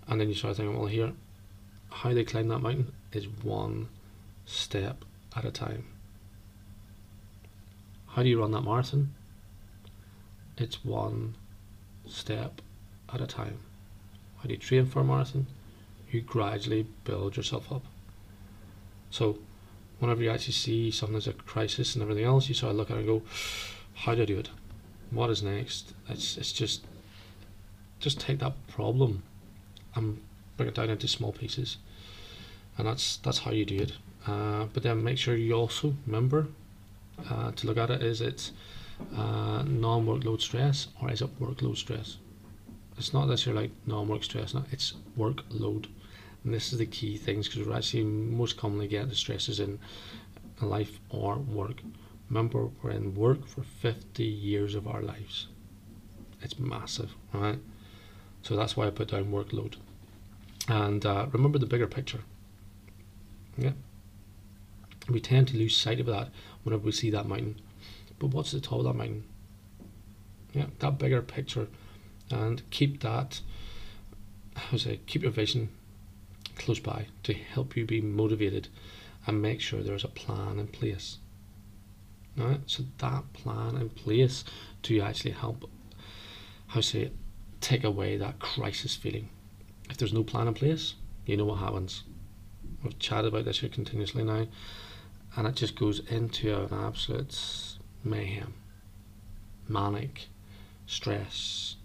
And 0.07 0.19
then 0.19 0.27
you 0.27 0.35
start 0.35 0.57
thinking, 0.57 0.77
well, 0.77 0.87
here, 0.87 1.13
how 1.89 2.13
they 2.13 2.23
climb 2.23 2.49
that 2.49 2.59
mountain 2.59 2.91
is 3.13 3.27
one 3.27 3.87
step 4.45 5.05
at 5.35 5.45
a 5.45 5.51
time. 5.51 5.85
How 8.11 8.23
do 8.23 8.29
you 8.29 8.39
run 8.39 8.51
that 8.51 8.61
marathon? 8.61 9.13
It's 10.57 10.83
one 10.83 11.35
step 12.07 12.61
at 13.13 13.21
a 13.21 13.27
time. 13.27 13.59
How 14.37 14.43
do 14.43 14.53
you 14.53 14.57
train 14.57 14.85
for 14.85 14.99
a 14.99 15.03
marathon? 15.03 15.47
You 16.11 16.21
gradually 16.21 16.87
build 17.03 17.37
yourself 17.37 17.71
up. 17.71 17.83
So, 19.09 19.39
whenever 19.99 20.23
you 20.23 20.29
actually 20.29 20.53
see 20.53 20.91
something 20.91 21.17
as 21.17 21.27
a 21.27 21.33
crisis 21.33 21.95
and 21.95 22.01
everything 22.01 22.25
else, 22.25 22.49
you 22.49 22.55
sort 22.55 22.71
of 22.71 22.77
look 22.77 22.91
at 22.91 22.97
it 22.97 22.99
and 23.01 23.07
go, 23.07 23.21
How 23.93 24.15
do 24.15 24.23
I 24.23 24.25
do 24.25 24.39
it? 24.39 24.49
what 25.11 25.29
is 25.29 25.43
next? 25.43 25.93
It's 26.09 26.37
it's 26.37 26.51
just 26.51 26.83
just 27.99 28.19
take 28.19 28.39
that 28.39 28.53
problem 28.67 29.23
and 29.93 30.21
break 30.57 30.69
it 30.69 30.75
down 30.75 30.89
into 30.89 31.07
small 31.07 31.33
pieces, 31.33 31.77
and 32.77 32.87
that's 32.87 33.17
that's 33.17 33.39
how 33.39 33.51
you 33.51 33.65
do 33.65 33.77
it. 33.77 33.93
Uh, 34.25 34.65
but 34.73 34.83
then 34.83 35.03
make 35.03 35.17
sure 35.17 35.35
you 35.35 35.53
also 35.53 35.95
remember 36.05 36.47
uh, 37.29 37.51
to 37.51 37.67
look 37.67 37.77
at 37.77 37.89
it: 37.89 38.01
is 38.01 38.21
it 38.21 38.51
uh, 39.15 39.63
non-workload 39.63 40.41
stress 40.41 40.87
or 41.01 41.11
is 41.11 41.21
it 41.21 41.39
workload 41.39 41.77
stress? 41.77 42.17
It's 42.97 43.13
not 43.13 43.27
that 43.27 43.45
you're 43.45 43.55
like 43.55 43.71
non-work 43.85 44.23
stress, 44.23 44.53
no, 44.53 44.63
it's 44.71 44.93
workload. 45.17 45.87
And 46.43 46.53
this 46.53 46.71
is 46.73 46.79
the 46.79 46.85
key 46.85 47.17
things 47.17 47.47
because 47.47 47.67
we're 47.67 47.75
actually 47.75 48.03
most 48.03 48.57
commonly 48.57 48.87
get 48.87 49.09
the 49.09 49.15
stresses 49.15 49.59
in 49.59 49.79
life 50.61 50.99
or 51.09 51.37
work. 51.37 51.81
Remember, 52.29 52.69
we're 52.81 52.91
in 52.91 53.15
work 53.15 53.47
for 53.47 53.63
50 53.63 54.23
years 54.23 54.75
of 54.75 54.87
our 54.87 55.01
lives. 55.01 55.47
It's 56.41 56.57
massive, 56.57 57.13
right? 57.33 57.59
So 58.41 58.55
that's 58.55 58.75
why 58.75 58.87
I 58.87 58.89
put 58.89 59.09
down 59.09 59.31
workload. 59.31 59.75
And 60.67 61.05
uh, 61.05 61.27
remember 61.31 61.59
the 61.59 61.65
bigger 61.65 61.87
picture. 61.87 62.21
Yeah. 63.57 63.73
We 65.09 65.19
tend 65.19 65.49
to 65.49 65.57
lose 65.57 65.75
sight 65.75 65.99
of 65.99 66.05
that 66.05 66.29
whenever 66.63 66.83
we 66.83 66.91
see 66.91 67.09
that 67.11 67.27
mountain. 67.27 67.59
But 68.19 68.27
what's 68.27 68.51
the 68.51 68.59
top 68.59 68.79
of 68.79 68.85
that 68.85 68.93
mountain? 68.93 69.23
Yeah, 70.53 70.67
that 70.79 70.97
bigger 70.97 71.21
picture. 71.21 71.67
And 72.29 72.61
keep 72.71 73.01
that, 73.01 73.41
how 74.55 74.77
say, 74.77 74.99
keep 75.05 75.23
your 75.23 75.31
vision 75.31 75.69
close 76.55 76.79
by 76.79 77.07
to 77.23 77.33
help 77.33 77.75
you 77.75 77.85
be 77.85 78.01
motivated 78.01 78.67
and 79.25 79.41
make 79.41 79.61
sure 79.61 79.81
there's 79.81 80.03
a 80.03 80.09
plan 80.09 80.59
in 80.59 80.67
place. 80.67 81.17
Right? 82.37 82.61
So 82.65 82.83
that 82.99 83.33
plan 83.33 83.75
in 83.75 83.89
place 83.89 84.43
to 84.83 85.01
actually 85.01 85.31
help, 85.31 85.69
how 86.67 86.81
say 86.81 87.11
take 87.59 87.83
away 87.83 88.17
that 88.17 88.39
crisis 88.39 88.95
feeling. 88.95 89.29
If 89.89 89.97
there's 89.97 90.13
no 90.13 90.23
plan 90.23 90.47
in 90.47 90.53
place, 90.53 90.95
you 91.25 91.37
know 91.37 91.45
what 91.45 91.59
happens. 91.59 92.03
We've 92.83 92.97
chatted 92.97 93.33
about 93.33 93.45
this 93.45 93.59
here 93.59 93.69
continuously 93.69 94.23
now, 94.23 94.47
and 95.35 95.47
it 95.47 95.55
just 95.55 95.75
goes 95.75 95.99
into 96.09 96.55
an 96.55 96.73
absolute 96.73 97.77
mayhem, 98.03 98.53
manic, 99.67 100.27
stress, 100.85 101.75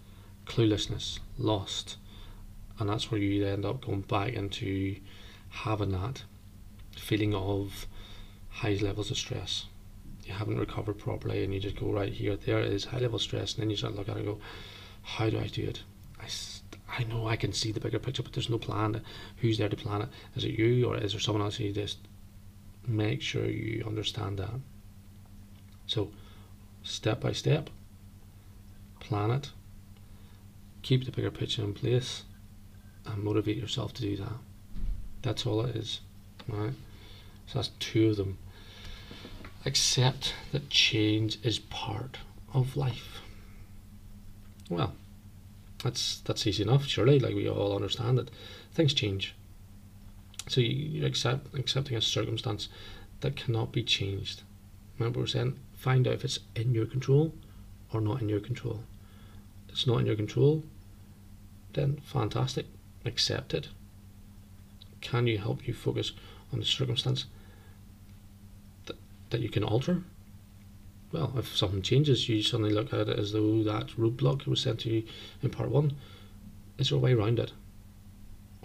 cluelessness, 0.45 1.19
lost, 1.37 1.97
and 2.79 2.89
that's 2.89 3.09
where 3.09 3.19
you 3.19 3.45
end 3.45 3.65
up 3.65 3.85
going 3.85 4.01
back 4.01 4.33
into 4.33 4.97
having 5.49 5.91
that 5.91 6.23
feeling 6.95 7.33
of 7.33 7.87
high 8.49 8.77
levels 8.81 9.11
of 9.11 9.17
stress. 9.17 9.65
You 10.25 10.33
haven't 10.33 10.59
recovered 10.59 10.99
properly 10.99 11.43
and 11.43 11.53
you 11.53 11.59
just 11.59 11.77
go 11.77 11.91
right 11.91 12.11
here 12.11 12.35
there 12.35 12.59
is 12.59 12.85
high 12.85 12.99
level 12.99 13.19
stress. 13.19 13.53
And 13.53 13.63
then 13.63 13.69
you 13.69 13.77
start 13.77 13.95
looking 13.95 14.13
at 14.13 14.17
it 14.17 14.25
and 14.25 14.35
go 14.35 14.41
how 15.01 15.29
do 15.29 15.39
I 15.39 15.47
do 15.47 15.63
it? 15.63 15.83
I, 16.19 16.27
I 16.99 17.03
know 17.05 17.27
I 17.27 17.37
can 17.37 17.53
see 17.53 17.71
the 17.71 17.79
bigger 17.79 17.99
picture 17.99 18.23
but 18.23 18.33
there's 18.33 18.49
no 18.49 18.57
plan. 18.57 19.01
Who's 19.37 19.57
there 19.57 19.69
to 19.69 19.75
plan 19.75 20.01
it? 20.01 20.09
Is 20.35 20.43
it 20.43 20.59
you 20.59 20.85
or 20.85 20.97
is 20.97 21.13
there 21.13 21.21
someone 21.21 21.43
else 21.43 21.55
who 21.55 21.71
just 21.71 21.99
make 22.87 23.21
sure 23.21 23.45
you 23.45 23.83
understand 23.85 24.39
that 24.39 24.59
so 25.85 26.09
step 26.83 27.21
by 27.21 27.31
step 27.31 27.69
plan 28.99 29.31
it 29.31 29.51
keep 30.81 31.05
the 31.05 31.11
bigger 31.11 31.31
picture 31.31 31.63
in 31.63 31.73
place 31.73 32.23
and 33.05 33.23
motivate 33.23 33.57
yourself 33.57 33.93
to 33.93 34.01
do 34.01 34.15
that 34.15 34.37
that's 35.21 35.45
all 35.45 35.61
it 35.61 35.75
is 35.75 35.99
right 36.47 36.73
so 37.45 37.59
that's 37.59 37.71
two 37.79 38.09
of 38.09 38.17
them 38.17 38.37
accept 39.67 40.33
that 40.51 40.69
change 40.69 41.37
is 41.43 41.59
part 41.59 42.17
of 42.53 42.77
life. 42.77 43.21
Well, 44.69 44.93
that's 45.83 46.19
that's 46.21 46.47
easy 46.47 46.63
enough, 46.63 46.85
surely. 46.85 47.19
Like 47.19 47.35
we 47.35 47.49
all 47.49 47.75
understand 47.75 48.17
that 48.17 48.31
things 48.73 48.93
change. 48.93 49.35
So 50.47 50.61
you, 50.61 51.05
accept 51.05 51.53
accepting 51.55 51.97
a 51.97 52.01
circumstance 52.01 52.69
that 53.21 53.35
cannot 53.35 53.71
be 53.71 53.83
changed. 53.83 54.43
Remember, 54.97 55.19
we're 55.19 55.27
saying 55.27 55.59
find 55.75 56.07
out 56.07 56.15
if 56.15 56.25
it's 56.25 56.39
in 56.55 56.73
your 56.73 56.85
control 56.85 57.33
or 57.93 58.01
not 58.01 58.21
in 58.21 58.29
your 58.29 58.39
control. 58.39 58.83
If 59.67 59.73
it's 59.73 59.87
not 59.87 59.99
in 59.99 60.05
your 60.05 60.15
control, 60.15 60.63
then 61.73 62.01
fantastic, 62.03 62.65
accept 63.05 63.53
it. 63.53 63.69
Can 65.01 65.27
you 65.27 65.37
help 65.37 65.67
you 65.67 65.73
focus 65.73 66.13
on 66.51 66.59
the 66.59 66.65
circumstance 66.65 67.25
that 69.29 69.41
you 69.41 69.49
can 69.49 69.63
alter. 69.63 70.03
Well, 71.11 71.33
if 71.37 71.55
something 71.55 71.81
changes, 71.81 72.27
you 72.27 72.43
suddenly 72.43 72.73
look 72.73 72.93
at 72.93 73.07
it 73.07 73.19
as 73.19 73.31
though 73.31 73.63
that 73.63 73.87
roadblock 73.97 74.45
was 74.45 74.61
sent 74.61 74.81
to 74.81 74.89
you 74.89 75.03
in 75.41 75.49
part 75.49 75.69
one. 75.69 75.95
Is 76.77 76.89
there 76.89 76.97
a 76.97 77.01
way 77.01 77.13
around 77.13 77.39
it? 77.39 77.53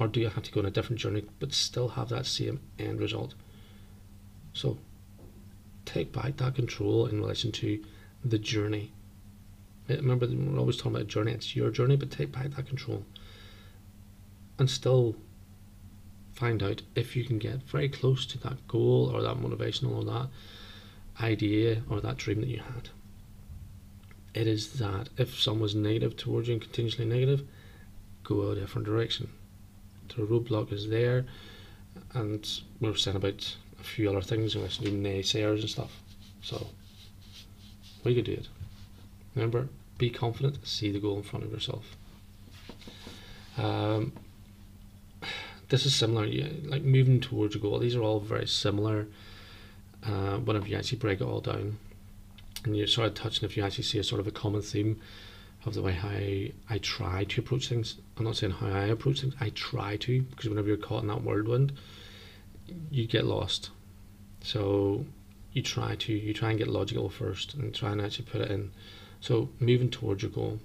Or 0.03 0.09
do 0.09 0.19
you 0.19 0.31
have 0.31 0.43
to 0.43 0.51
go 0.51 0.59
on 0.59 0.67
a 0.67 0.71
different 0.73 0.99
journey 0.99 1.23
but 1.39 1.53
still 1.53 1.91
have 1.91 2.09
that 2.09 2.27
same 2.27 2.59
end 2.77 2.99
result? 2.99 3.37
So, 4.53 4.79
take 5.85 6.13
back 6.13 6.39
that 6.39 6.57
control 6.57 7.07
in 7.07 7.21
relation 7.21 7.53
to 7.53 7.81
the 8.25 8.37
journey. 8.37 8.91
Eh, 9.89 9.95
remember, 9.95 10.27
we're 10.27 10.59
always 10.59 10.77
talking 10.77 10.97
about 10.97 11.07
journey, 11.07 11.31
it's 11.31 11.55
your 11.55 11.71
journey, 11.71 11.95
but 11.95 12.11
take 12.11 12.33
back 12.33 12.51
that 12.51 12.67
control. 12.67 13.05
And 14.59 14.69
still 14.69 15.15
find 16.33 16.65
out 16.65 16.83
if 16.97 17.15
you 17.15 17.23
can 17.23 17.39
get 17.39 17.63
very 17.63 17.89
close 17.89 18.27
to 18.27 18.39
that 18.39 18.67
goal 18.67 19.09
or 19.15 19.23
that 19.23 19.37
motivational 19.37 19.99
or 19.99 20.05
that 20.05 20.29
idea 21.25 21.83
or 21.89 22.01
that 22.01 22.17
dream 22.17 22.41
that 22.41 22.51
you 22.51 22.59
had. 22.59 22.89
It 24.35 24.49
is 24.49 24.81
that 24.81 25.11
if 25.17 25.41
someone's 25.41 25.77
negative 25.77 26.17
towards 26.17 26.49
you 26.49 26.55
and 26.55 26.61
continuously 26.61 27.05
negative, 27.05 27.47
go 28.25 28.51
a 28.51 28.57
different 28.57 28.89
direction. 28.89 29.31
The 30.17 30.23
roadblock 30.23 30.73
is 30.73 30.89
there, 30.89 31.25
and 32.15 32.49
we 32.81 32.89
are 32.89 32.97
saying 32.97 33.17
about 33.17 33.57
a 33.81 33.85
few 33.85 34.09
other 34.11 34.21
things, 34.21 34.55
and 34.55 34.65
we 34.65 34.91
naysayers 34.91 35.61
and 35.61 35.71
stuff. 35.71 36.01
So, 36.43 36.67
we 38.05 38.15
could 38.15 38.25
do 38.25 38.33
it. 38.33 38.49
Remember, 39.35 39.69
be 39.99 40.11
confident, 40.11 40.67
see 40.67 40.91
the 40.91 40.99
goal 40.99 41.17
in 41.17 41.23
front 41.23 41.45
of 41.45 41.53
yourself. 41.53 41.97
Um, 43.57 44.13
this 45.69 45.87
is 45.87 45.95
similar, 45.95 46.27
like 46.65 46.83
moving 46.83 47.21
towards 47.21 47.55
a 47.57 47.59
goal. 47.59 47.79
These 47.79 47.97
are 47.97 48.03
all 48.03 48.21
very 48.21 48.47
similar 48.47 49.07
uh, 50.05 50.39
whenever 50.39 50.67
you 50.67 50.77
actually 50.77 50.99
break 50.99 51.21
it 51.21 51.25
all 51.25 51.41
down. 51.41 51.79
And 52.65 52.77
you're 52.77 52.87
sort 52.87 53.09
of 53.09 53.15
touching 53.15 53.49
if 53.49 53.57
you 53.57 53.65
actually 53.65 53.85
see 53.85 53.99
a 53.99 54.05
sort 54.05 54.21
of 54.21 54.27
a 54.27 54.31
common 54.31 54.63
theme 54.63 55.01
of 55.65 55.75
the 55.75 55.83
way 55.83 55.93
how 55.93 56.09
I, 56.09 56.79
try 56.79 57.25
to 57.25 57.41
approach 57.41 57.69
things. 57.69 57.97
I'm 58.17 58.25
not 58.25 58.37
saying 58.37 58.55
how 58.55 58.67
I 58.67 58.87
approach 58.87 59.21
things, 59.21 59.35
I 59.41 59.51
try 59.51 59.97
to, 59.99 60.23
because 60.23 60.49
whenever 60.49 60.69
you're 60.69 60.77
caught 60.77 61.03
in 61.03 61.09
that 61.09 61.23
whirlwind, 61.23 61.73
you 62.91 63.07
get 63.07 63.25
lost. 63.25 63.71
So 64.41 65.07
you 65.53 65.63
try 65.63 65.95
to, 65.95 66.13
you 66.13 66.35
try 66.35 66.51
and 66.51 66.59
get 66.59 66.69
logical 66.69 67.09
first 67.09 67.55
and 67.55 67.75
try 67.75 67.93
and 67.93 68.01
actually 68.01 68.25
put 68.25 68.41
it 68.41 68.51
in. 68.51 68.73
So 69.21 69.51
moving 69.61 69.91
towards 69.91 70.23
your 70.23 70.33
goal. 70.33 70.59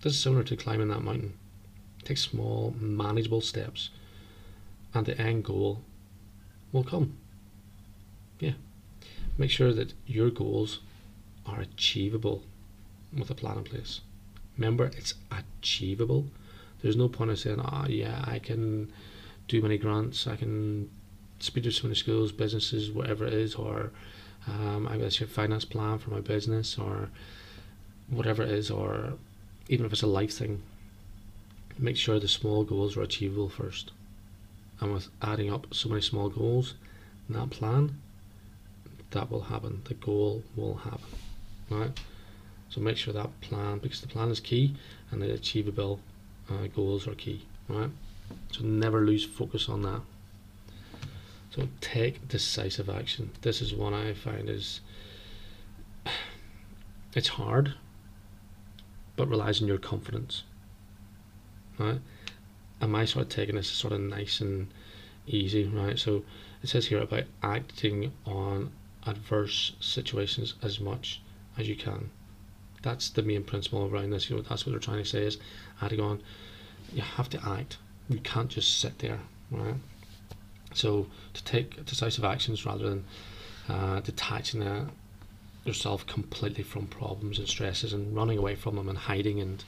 This 0.00 0.14
is 0.14 0.22
similar 0.22 0.44
to 0.44 0.56
climbing 0.56 0.88
that 0.88 1.02
mountain. 1.02 1.34
Take 2.04 2.18
small, 2.18 2.74
manageable 2.78 3.40
steps 3.40 3.90
and 4.94 5.06
the 5.06 5.18
end 5.20 5.44
goal 5.44 5.82
will 6.72 6.84
come. 6.84 7.18
Yeah. 8.40 8.52
Make 9.38 9.50
sure 9.50 9.72
that 9.72 9.92
your 10.06 10.30
goals 10.30 10.80
are 11.46 11.60
achievable 11.60 12.44
with 13.16 13.30
a 13.30 13.34
plan 13.34 13.58
in 13.58 13.64
place. 13.64 14.00
Remember, 14.56 14.86
it's 14.96 15.14
achievable. 15.30 16.26
There's 16.82 16.96
no 16.96 17.08
point 17.08 17.30
in 17.30 17.36
saying, 17.36 17.60
oh, 17.60 17.86
yeah, 17.88 18.24
I 18.26 18.38
can 18.38 18.92
do 19.48 19.62
many 19.62 19.78
grants, 19.78 20.26
I 20.26 20.36
can 20.36 20.90
speak 21.38 21.64
to 21.64 21.70
so 21.70 21.84
many 21.84 21.94
schools, 21.94 22.32
businesses, 22.32 22.90
whatever 22.90 23.26
it 23.26 23.32
is, 23.32 23.54
or 23.54 23.90
um, 24.46 24.88
I 24.88 24.96
guess 24.96 25.20
your 25.20 25.28
finance 25.28 25.64
plan 25.64 25.98
for 25.98 26.10
my 26.10 26.20
business, 26.20 26.78
or 26.78 27.10
whatever 28.08 28.42
it 28.42 28.50
is, 28.50 28.70
or 28.70 29.14
even 29.68 29.86
if 29.86 29.92
it's 29.92 30.02
a 30.02 30.06
life 30.06 30.32
thing. 30.32 30.62
Make 31.78 31.96
sure 31.96 32.18
the 32.18 32.28
small 32.28 32.64
goals 32.64 32.96
are 32.96 33.02
achievable 33.02 33.48
first 33.48 33.92
and 34.82 34.92
with 34.92 35.08
adding 35.22 35.52
up 35.52 35.72
so 35.72 35.88
many 35.88 36.00
small 36.00 36.28
goals 36.28 36.74
in 37.28 37.34
that 37.36 37.50
plan 37.50 37.96
that 39.12 39.30
will 39.30 39.42
happen 39.42 39.80
the 39.84 39.94
goal 39.94 40.42
will 40.56 40.74
happen 40.74 41.08
right 41.70 42.00
so 42.72 42.80
make 42.80 42.96
sure 42.96 43.12
that 43.12 43.40
plan 43.40 43.78
because 43.78 44.00
the 44.00 44.06
plan 44.06 44.30
is 44.30 44.40
key 44.40 44.74
and 45.10 45.20
the 45.20 45.32
achievable 45.32 46.00
uh, 46.50 46.66
goals 46.74 47.06
are 47.06 47.14
key 47.14 47.44
right 47.68 47.90
so 48.50 48.62
never 48.64 49.00
lose 49.02 49.24
focus 49.24 49.68
on 49.68 49.82
that 49.82 50.00
so 51.50 51.68
take 51.80 52.26
decisive 52.28 52.88
action 52.88 53.30
this 53.42 53.60
is 53.60 53.74
one 53.74 53.92
I 53.92 54.14
find 54.14 54.48
is 54.48 54.80
it's 57.14 57.28
hard 57.28 57.74
but 59.16 59.28
relies 59.28 59.60
on 59.60 59.68
your 59.68 59.78
confidence 59.78 60.44
right 61.78 62.00
am 62.80 62.94
I 62.94 63.04
sort 63.04 63.26
of 63.26 63.28
taking 63.28 63.56
this 63.56 63.68
sort 63.68 63.92
of 63.92 64.00
nice 64.00 64.40
and 64.40 64.68
easy, 65.26 65.64
right? 65.64 65.98
So 65.98 66.24
it 66.62 66.68
says 66.68 66.86
here 66.86 67.00
about 67.00 67.24
acting 67.42 68.12
on 68.26 68.72
adverse 69.06 69.72
situations 69.80 70.54
as 70.62 70.80
much 70.80 71.20
as 71.58 71.68
you 71.68 71.76
can. 71.76 72.10
That's 72.82 73.10
the 73.10 73.22
main 73.22 73.44
principle 73.44 73.86
around 73.86 74.10
this. 74.10 74.28
You 74.28 74.36
know, 74.36 74.42
that's 74.42 74.66
what 74.66 74.72
they're 74.72 74.80
trying 74.80 75.02
to 75.02 75.08
say 75.08 75.22
is, 75.22 75.38
I 75.80 75.84
had 75.84 75.90
to 75.90 75.96
go 75.96 76.04
on, 76.04 76.22
you 76.92 77.02
have 77.02 77.30
to 77.30 77.48
act. 77.48 77.78
You 78.08 78.18
can't 78.18 78.48
just 78.48 78.80
sit 78.80 78.98
there, 78.98 79.20
right? 79.50 79.76
So 80.74 81.06
to 81.34 81.44
take 81.44 81.84
decisive 81.84 82.24
actions 82.24 82.66
rather 82.66 82.88
than 82.88 83.04
uh, 83.68 84.00
detaching 84.00 84.62
uh, 84.62 84.88
yourself 85.64 86.06
completely 86.06 86.64
from 86.64 86.86
problems 86.86 87.38
and 87.38 87.48
stresses 87.48 87.92
and 87.92 88.14
running 88.14 88.38
away 88.38 88.56
from 88.56 88.76
them 88.76 88.88
and 88.88 88.98
hiding 88.98 89.40
and 89.40 89.64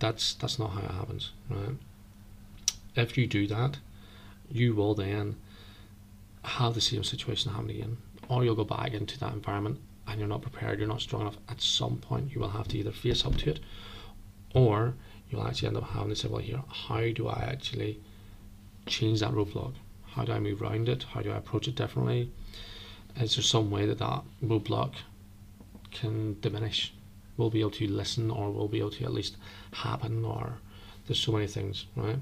that's 0.00 0.34
that's 0.34 0.58
not 0.58 0.70
how 0.70 0.80
it 0.80 0.90
happens, 0.90 1.30
right? 1.48 1.76
If 2.96 3.16
you 3.16 3.26
do 3.26 3.46
that, 3.46 3.78
you 4.50 4.74
will 4.74 4.94
then 4.94 5.36
have 6.42 6.74
the 6.74 6.80
same 6.80 7.04
situation 7.04 7.52
happen 7.52 7.70
again, 7.70 7.98
or 8.28 8.42
you'll 8.42 8.54
go 8.56 8.64
back 8.64 8.94
into 8.94 9.18
that 9.20 9.34
environment 9.34 9.78
and 10.10 10.18
you're 10.18 10.28
not 10.28 10.42
prepared, 10.42 10.78
you're 10.78 10.88
not 10.88 11.00
strong 11.00 11.22
enough. 11.22 11.38
At 11.48 11.60
some 11.60 11.98
point, 11.98 12.32
you 12.32 12.40
will 12.40 12.50
have 12.50 12.68
to 12.68 12.78
either 12.78 12.90
face 12.90 13.24
up 13.24 13.36
to 13.36 13.50
it, 13.50 13.60
or 14.54 14.94
you'll 15.30 15.46
actually 15.46 15.68
end 15.68 15.76
up 15.76 15.90
having 15.90 16.10
to 16.10 16.16
say, 16.16 16.28
well, 16.28 16.42
here, 16.42 16.62
how 16.68 17.00
do 17.12 17.28
I 17.28 17.48
actually 17.52 18.00
change 18.86 19.20
that 19.20 19.30
roadblock? 19.30 19.74
How 20.06 20.24
do 20.24 20.32
I 20.32 20.40
move 20.40 20.60
around 20.60 20.88
it? 20.88 21.04
How 21.04 21.20
do 21.20 21.30
I 21.30 21.36
approach 21.36 21.68
it 21.68 21.76
differently? 21.76 22.32
Is 23.16 23.36
there 23.36 23.42
some 23.42 23.70
way 23.70 23.86
that 23.86 23.98
that 23.98 24.22
roadblock 24.44 24.94
can 25.92 26.40
diminish? 26.40 26.92
We'll 27.36 27.50
be 27.50 27.60
able 27.60 27.70
to 27.72 27.86
listen, 27.86 28.30
or 28.30 28.50
we'll 28.50 28.68
be 28.68 28.80
able 28.80 28.90
to 28.90 29.04
at 29.04 29.14
least 29.14 29.36
happen, 29.72 30.24
or 30.24 30.58
there's 31.06 31.20
so 31.20 31.32
many 31.32 31.46
things, 31.46 31.86
right? 31.94 32.18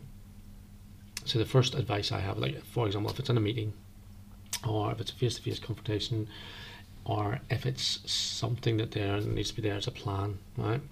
So 1.25 1.39
the 1.39 1.45
first 1.45 1.75
advice 1.75 2.13
I 2.13 2.21
have, 2.21 2.39
like 2.39 2.63
for 2.65 2.87
example, 2.87 3.11
if 3.11 3.19
it's 3.19 3.31
in 3.31 3.37
a 3.37 3.41
meeting, 3.41 3.73
or 4.67 4.93
if 4.93 5.01
it's 5.01 5.11
a 5.11 5.15
face-to-face 5.15 5.59
confrontation, 5.59 6.29
or 7.09 7.41
if 7.49 7.65
it's 7.65 8.01
something 8.05 8.77
that 8.77 8.93
there 8.93 9.19
needs 9.23 9.49
to 9.49 9.57
be 9.57 9.63
there 9.63 9.77
as 9.77 9.87
a 9.87 9.91
plan, 9.91 10.39
right? 10.59 10.83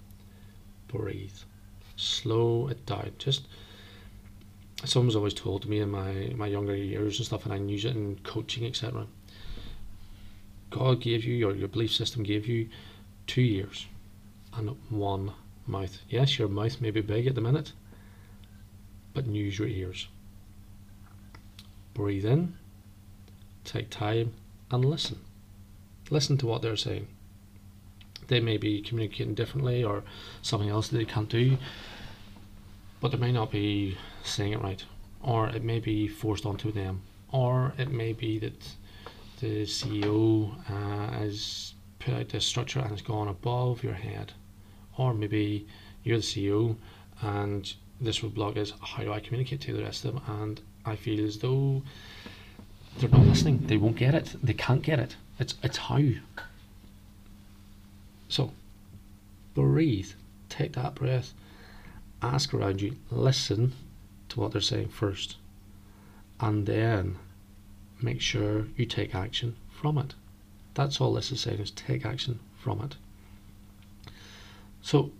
Breathe, 0.87 1.37
slow 1.95 2.67
it 2.69 2.85
down. 2.87 3.11
Just 3.19 3.47
someone's 4.83 5.15
always 5.15 5.35
told 5.35 5.69
me 5.69 5.79
in 5.79 5.91
my 5.91 6.33
my 6.35 6.47
younger 6.47 6.75
years 6.75 7.19
and 7.19 7.25
stuff, 7.25 7.45
and 7.45 7.53
I 7.53 7.57
use 7.57 7.85
it 7.85 7.95
in 7.95 8.19
coaching, 8.23 8.65
etc. 8.65 9.05
God 10.71 10.99
gave 10.99 11.23
you, 11.23 11.47
or 11.47 11.53
your 11.53 11.67
belief 11.67 11.93
system 11.93 12.23
gave 12.23 12.47
you, 12.47 12.67
two 13.27 13.41
ears 13.41 13.85
and 14.53 14.75
one 14.89 15.31
mouth. 15.67 15.99
Yes, 16.09 16.39
your 16.39 16.47
mouth 16.47 16.81
may 16.81 16.89
be 16.89 17.01
big 17.01 17.27
at 17.27 17.35
the 17.35 17.41
minute, 17.41 17.73
but 19.13 19.27
use 19.27 19.59
your 19.59 19.67
ears. 19.67 20.07
Breathe 21.93 22.25
in, 22.25 22.57
take 23.63 23.91
time, 23.91 24.33
and 24.71 24.83
listen. 24.83 25.19
Listen 26.09 26.37
to 26.37 26.47
what 26.47 26.61
they're 26.61 26.75
saying. 26.75 27.07
They 28.27 28.39
may 28.39 28.57
be 28.57 28.81
communicating 28.81 29.35
differently 29.35 29.83
or 29.83 30.03
something 30.41 30.69
else 30.69 30.89
that 30.89 30.97
they 30.97 31.05
can't 31.05 31.29
do, 31.29 31.57
but 32.99 33.11
they 33.11 33.17
may 33.17 33.31
not 33.31 33.51
be 33.51 33.97
saying 34.23 34.53
it 34.53 34.61
right, 34.61 34.83
or 35.21 35.47
it 35.49 35.63
may 35.63 35.79
be 35.79 36.07
forced 36.07 36.45
onto 36.45 36.71
them, 36.71 37.01
or 37.31 37.73
it 37.77 37.89
may 37.89 38.13
be 38.13 38.39
that 38.39 38.67
the 39.39 39.63
CEO 39.63 40.53
uh, 40.69 41.11
has 41.19 41.73
put 41.99 42.13
out 42.13 42.29
this 42.29 42.45
structure 42.45 42.79
and 42.79 42.91
it's 42.91 43.01
gone 43.01 43.27
above 43.27 43.83
your 43.83 43.93
head, 43.93 44.33
or 44.97 45.13
maybe 45.13 45.67
you're 46.03 46.17
the 46.17 46.23
CEO 46.23 46.75
and 47.21 47.73
this 47.99 48.19
roadblock 48.19 48.57
is 48.57 48.73
how 48.81 49.03
do 49.03 49.11
I 49.11 49.19
communicate 49.19 49.61
to 49.61 49.73
the 49.73 49.83
rest 49.83 50.05
of 50.05 50.13
them, 50.13 50.23
and 50.41 50.61
I 50.85 50.95
feel 50.95 51.25
as 51.25 51.39
though 51.39 51.83
they're 52.99 53.09
not 53.09 53.25
listening. 53.25 53.65
They 53.67 53.77
won't 53.77 53.97
get 53.97 54.15
it. 54.15 54.35
They 54.41 54.53
can't 54.53 54.81
get 54.81 54.99
it. 54.99 55.15
It's 55.39 55.55
it's 55.61 55.77
how. 55.77 56.01
So, 58.29 58.51
breathe. 59.53 60.11
Take 60.49 60.73
that 60.73 60.95
breath. 60.95 61.33
Ask 62.21 62.53
around 62.53 62.81
you. 62.81 62.95
Listen 63.11 63.73
to 64.29 64.39
what 64.39 64.51
they're 64.51 64.61
saying 64.61 64.89
first, 64.89 65.37
and 66.39 66.65
then 66.65 67.17
make 68.01 68.21
sure 68.21 68.65
you 68.75 68.85
take 68.85 69.15
action 69.15 69.55
from 69.69 69.97
it. 69.97 70.13
That's 70.73 70.99
all 70.99 71.13
this 71.13 71.31
is 71.31 71.41
saying 71.41 71.59
is 71.59 71.71
take 71.71 72.05
action 72.05 72.39
from 72.57 72.81
it. 72.81 72.95
So 74.81 75.11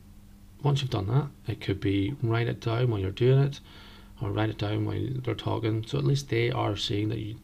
once 0.64 0.82
you've 0.82 0.92
done 0.92 1.08
that, 1.08 1.28
it 1.48 1.62
could 1.62 1.80
be 1.80 2.16
write 2.22 2.48
it 2.48 2.60
down 2.62 2.90
while 2.90 3.00
you're 3.00 3.12
doing 3.12 3.40
it, 3.40 3.60
or 4.22 4.32
write 4.32 4.50
it 4.50 4.58
down 4.58 4.86
while 4.86 5.08
they're 5.24 5.36
talking. 5.36 5.86
So 5.86 5.98
at 5.98 6.04
least 6.04 6.30
they 6.30 6.52
are 6.52 6.76
seeing 6.76 7.10
that 7.10 7.20
you 7.20 7.36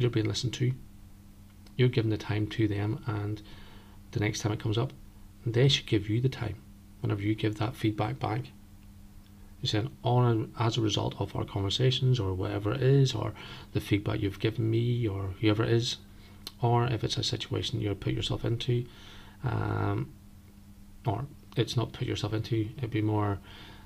you're 0.00 0.10
being 0.10 0.26
listened 0.26 0.54
to. 0.54 0.72
You're 1.76 1.88
giving 1.88 2.10
the 2.10 2.16
time 2.16 2.46
to 2.48 2.66
them, 2.66 3.02
and 3.06 3.42
the 4.12 4.20
next 4.20 4.40
time 4.40 4.52
it 4.52 4.60
comes 4.60 4.78
up, 4.78 4.92
they 5.44 5.68
should 5.68 5.86
give 5.86 6.08
you 6.08 6.20
the 6.20 6.28
time. 6.28 6.56
Whenever 7.00 7.22
you 7.22 7.34
give 7.34 7.58
that 7.58 7.76
feedback 7.76 8.18
back, 8.18 8.46
you 9.60 9.68
saying 9.68 9.90
on 10.02 10.52
as 10.58 10.76
a 10.76 10.80
result 10.80 11.14
of 11.18 11.36
our 11.36 11.44
conversations 11.44 12.18
or 12.18 12.32
whatever 12.32 12.72
it 12.72 12.82
is 12.82 13.14
or 13.14 13.34
the 13.72 13.80
feedback 13.80 14.20
you've 14.20 14.40
given 14.40 14.70
me 14.70 15.06
or 15.06 15.34
whoever 15.40 15.62
it 15.62 15.70
is 15.70 15.98
or 16.62 16.86
if 16.86 17.04
it's 17.04 17.18
a 17.18 17.22
situation 17.22 17.80
you 17.80 17.94
put 17.94 18.14
yourself 18.14 18.44
into 18.44 18.86
um, 19.44 20.10
or 21.06 21.26
it's 21.56 21.76
not 21.76 21.92
put 21.92 22.08
yourself 22.08 22.32
into 22.32 22.68
it'd 22.78 22.90
be 22.90 23.02
more 23.02 23.38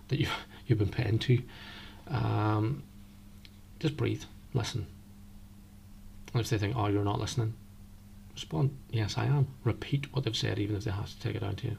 that 0.08 0.20
you 0.20 0.28
you've 0.66 0.78
been 0.78 0.88
put 0.88 1.06
into 1.06 1.42
um, 2.08 2.82
just 3.80 3.96
breathe 3.96 4.22
listen 4.52 4.86
and 6.34 6.42
if 6.42 6.50
they 6.50 6.58
think 6.58 6.76
oh 6.76 6.88
you're 6.88 7.02
not 7.02 7.20
listening 7.20 7.54
respond 8.34 8.76
yes 8.90 9.16
I 9.16 9.24
am 9.24 9.48
repeat 9.64 10.12
what 10.12 10.24
they've 10.24 10.36
said 10.36 10.58
even 10.58 10.76
if 10.76 10.84
they 10.84 10.90
have 10.90 11.08
to 11.08 11.20
take 11.20 11.36
it 11.36 11.40
down 11.40 11.56
to 11.56 11.68
you 11.68 11.78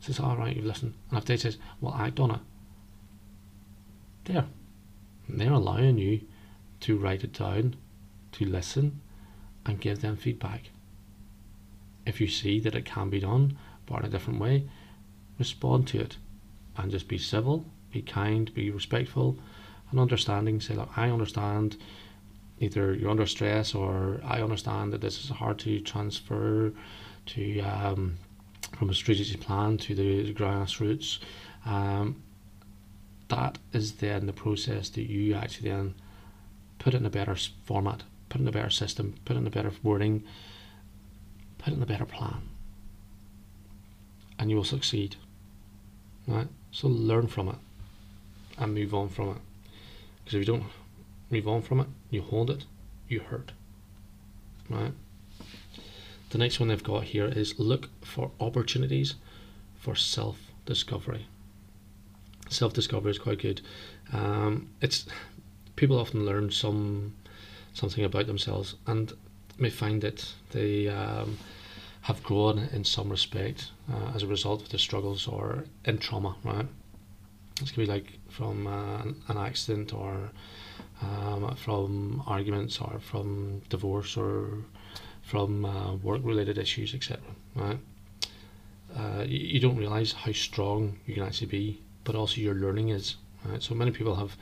says 0.00 0.18
alright 0.18 0.56
you've 0.56 0.64
listened 0.64 0.94
and 1.10 1.18
if 1.18 1.24
they 1.24 1.36
says 1.36 1.58
well 1.80 1.94
act 1.94 2.18
on 2.18 2.32
it 2.32 2.40
there. 4.24 4.46
they're 5.28 5.52
allowing 5.52 5.98
you 5.98 6.20
to 6.80 6.98
write 6.98 7.24
it 7.24 7.32
down, 7.32 7.76
to 8.32 8.44
listen, 8.44 9.00
and 9.64 9.80
give 9.80 10.00
them 10.00 10.16
feedback. 10.16 10.70
If 12.06 12.20
you 12.20 12.28
see 12.28 12.60
that 12.60 12.74
it 12.74 12.84
can 12.84 13.10
be 13.10 13.20
done, 13.20 13.56
but 13.86 14.00
in 14.00 14.06
a 14.06 14.08
different 14.08 14.40
way, 14.40 14.68
respond 15.38 15.88
to 15.88 16.00
it 16.00 16.16
and 16.76 16.90
just 16.90 17.08
be 17.08 17.18
civil, 17.18 17.64
be 17.90 18.02
kind, 18.02 18.52
be 18.52 18.70
respectful, 18.70 19.38
and 19.90 20.00
understanding. 20.00 20.60
Say, 20.60 20.74
look, 20.74 20.90
I 20.96 21.10
understand 21.10 21.76
either 22.60 22.94
you're 22.94 23.10
under 23.10 23.26
stress 23.26 23.74
or 23.74 24.20
I 24.24 24.40
understand 24.40 24.92
that 24.92 25.00
this 25.00 25.24
is 25.24 25.30
hard 25.30 25.58
to 25.60 25.80
transfer 25.80 26.72
to 27.26 27.60
um, 27.60 28.16
from 28.78 28.90
a 28.90 28.94
strategic 28.94 29.40
plan 29.40 29.78
to 29.78 29.94
the 29.94 30.34
grassroots. 30.34 31.18
Um, 31.66 32.22
that 33.28 33.58
is 33.72 33.92
then 33.94 34.26
the 34.26 34.32
process 34.32 34.88
that 34.90 35.02
you 35.02 35.34
actually 35.34 35.70
then 35.70 35.94
put 36.78 36.94
in 36.94 37.06
a 37.06 37.10
better 37.10 37.36
format, 37.64 38.02
put 38.28 38.40
in 38.40 38.48
a 38.48 38.52
better 38.52 38.70
system, 38.70 39.14
put 39.24 39.36
in 39.36 39.46
a 39.46 39.50
better 39.50 39.72
wording, 39.82 40.22
put 41.58 41.72
in 41.72 41.82
a 41.82 41.86
better 41.86 42.04
plan, 42.04 42.42
and 44.38 44.50
you 44.50 44.56
will 44.56 44.64
succeed. 44.64 45.16
Right? 46.26 46.48
So 46.72 46.88
learn 46.88 47.26
from 47.26 47.48
it 47.48 47.56
and 48.58 48.74
move 48.74 48.94
on 48.94 49.08
from 49.08 49.30
it. 49.30 49.38
Because 50.24 50.34
if 50.34 50.40
you 50.40 50.44
don't 50.44 50.64
move 51.34 51.48
on 51.48 51.62
from 51.62 51.80
it, 51.80 51.86
you 52.10 52.22
hold 52.22 52.50
it, 52.50 52.64
you 53.08 53.20
hurt. 53.20 53.52
Right? 54.68 54.92
The 56.30 56.38
next 56.38 56.58
one 56.58 56.68
they've 56.68 56.82
got 56.82 57.04
here 57.04 57.26
is 57.26 57.58
look 57.58 57.90
for 58.02 58.30
opportunities 58.40 59.14
for 59.78 59.94
self 59.94 60.38
discovery 60.64 61.26
self 62.48 62.72
discovery 62.72 63.10
is 63.10 63.18
quite 63.18 63.40
good. 63.40 63.60
Um, 64.12 64.70
it's 64.80 65.06
people 65.76 65.98
often 65.98 66.24
learn 66.24 66.50
some 66.50 67.14
something 67.72 68.04
about 68.04 68.26
themselves 68.26 68.76
and 68.86 69.12
may 69.58 69.70
find 69.70 70.00
that 70.02 70.32
they 70.52 70.88
um, 70.88 71.38
have 72.02 72.22
grown 72.22 72.58
in 72.72 72.84
some 72.84 73.08
respect 73.08 73.70
uh, 73.92 74.12
as 74.14 74.22
a 74.22 74.26
result 74.26 74.62
of 74.62 74.68
their 74.68 74.78
struggles 74.78 75.26
or 75.26 75.64
in 75.84 75.98
trauma. 75.98 76.36
Right, 76.44 76.66
it's 77.60 77.70
gonna 77.70 77.86
be 77.86 77.92
like 77.92 78.18
from 78.28 78.66
uh, 78.66 79.02
an 79.28 79.38
accident 79.38 79.92
or 79.92 80.30
um, 81.02 81.54
from 81.56 82.22
arguments 82.26 82.80
or 82.80 82.98
from 83.00 83.60
divorce 83.68 84.16
or 84.16 84.64
from 85.22 85.64
uh, 85.64 85.94
work 85.96 86.20
related 86.24 86.58
issues, 86.58 86.94
etc. 86.94 87.22
Right. 87.54 87.78
Uh, 88.96 89.24
you, 89.26 89.38
you 89.38 89.60
don't 89.60 89.76
realize 89.76 90.12
how 90.12 90.32
strong 90.32 90.98
you 91.06 91.14
can 91.14 91.24
actually 91.24 91.48
be 91.48 91.80
but 92.04 92.14
also 92.14 92.40
your 92.40 92.54
learning 92.54 92.90
is. 92.90 93.16
Right? 93.44 93.62
So 93.62 93.74
many 93.74 93.90
people 93.90 94.14
have 94.14 94.36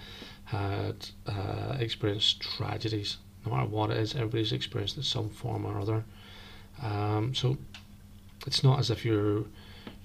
had 0.45 1.09
uh, 1.27 1.77
experienced 1.79 2.41
tragedies, 2.41 3.17
no 3.47 3.53
matter 3.53 3.69
what 3.69 3.91
it 3.91 3.97
is. 3.97 4.15
Everybody's 4.15 4.53
experienced 4.53 4.97
in 4.97 5.03
some 5.03 5.31
form 5.31 5.65
or 5.65 5.81
other. 5.81 6.05
Um, 6.83 7.35
so 7.35 7.57
it's 8.47 8.63
not 8.63 8.79
as 8.79 8.91
if 8.91 9.05
you're 9.05 9.45